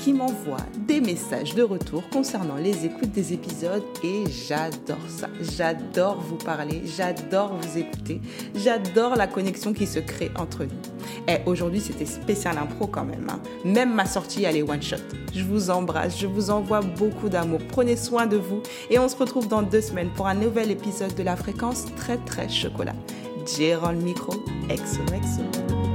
qui 0.00 0.12
m'envoie 0.14 0.64
des 0.88 1.00
messages 1.00 1.54
de 1.54 1.62
retour 1.62 2.02
concernant 2.10 2.56
les 2.56 2.86
écoutes 2.86 3.12
des 3.12 3.34
épisodes 3.34 3.82
et 4.02 4.24
j'adore 4.28 4.96
ça. 5.08 5.28
J'adore 5.40 6.20
vous 6.20 6.36
parler, 6.36 6.82
j'adore 6.86 7.54
vous 7.54 7.78
écouter, 7.78 8.20
j'adore 8.54 9.14
la 9.14 9.26
connexion 9.26 9.72
qui 9.74 9.86
se 9.86 9.98
crée 9.98 10.30
entre 10.36 10.64
nous. 10.64 10.70
Et 11.28 11.38
aujourd'hui, 11.44 11.80
c'était 11.80 12.06
spécial 12.06 12.56
impro 12.56 12.86
quand 12.86 13.04
même. 13.04 13.26
Hein. 13.28 13.40
Même 13.64 13.94
ma 13.94 14.06
sortie, 14.06 14.44
elle 14.44 14.56
est 14.56 14.62
one 14.62 14.82
shot. 14.82 14.96
Je 15.34 15.44
vous 15.44 15.68
embrasse, 15.68 16.18
je 16.18 16.26
vous 16.26 16.50
envoie 16.50 16.80
beaucoup 16.80 17.28
d'amour. 17.28 17.60
Prenez 17.68 17.96
soin 17.96 18.26
de 18.26 18.36
vous 18.36 18.62
et 18.88 18.98
on 18.98 19.08
se 19.08 19.16
retrouve 19.16 19.48
dans 19.48 19.62
deux 19.62 19.82
semaines 19.82 20.10
pour 20.16 20.26
un 20.26 20.34
nouvel 20.34 20.70
épisode 20.70 21.14
de 21.14 21.22
la 21.22 21.36
fréquence 21.36 21.84
très 21.96 22.16
très 22.16 22.48
chocolat. 22.48 22.94
Jérôme 23.46 23.96
Micro, 23.96 24.32
exo 24.70 25.00
exo. 25.14 25.89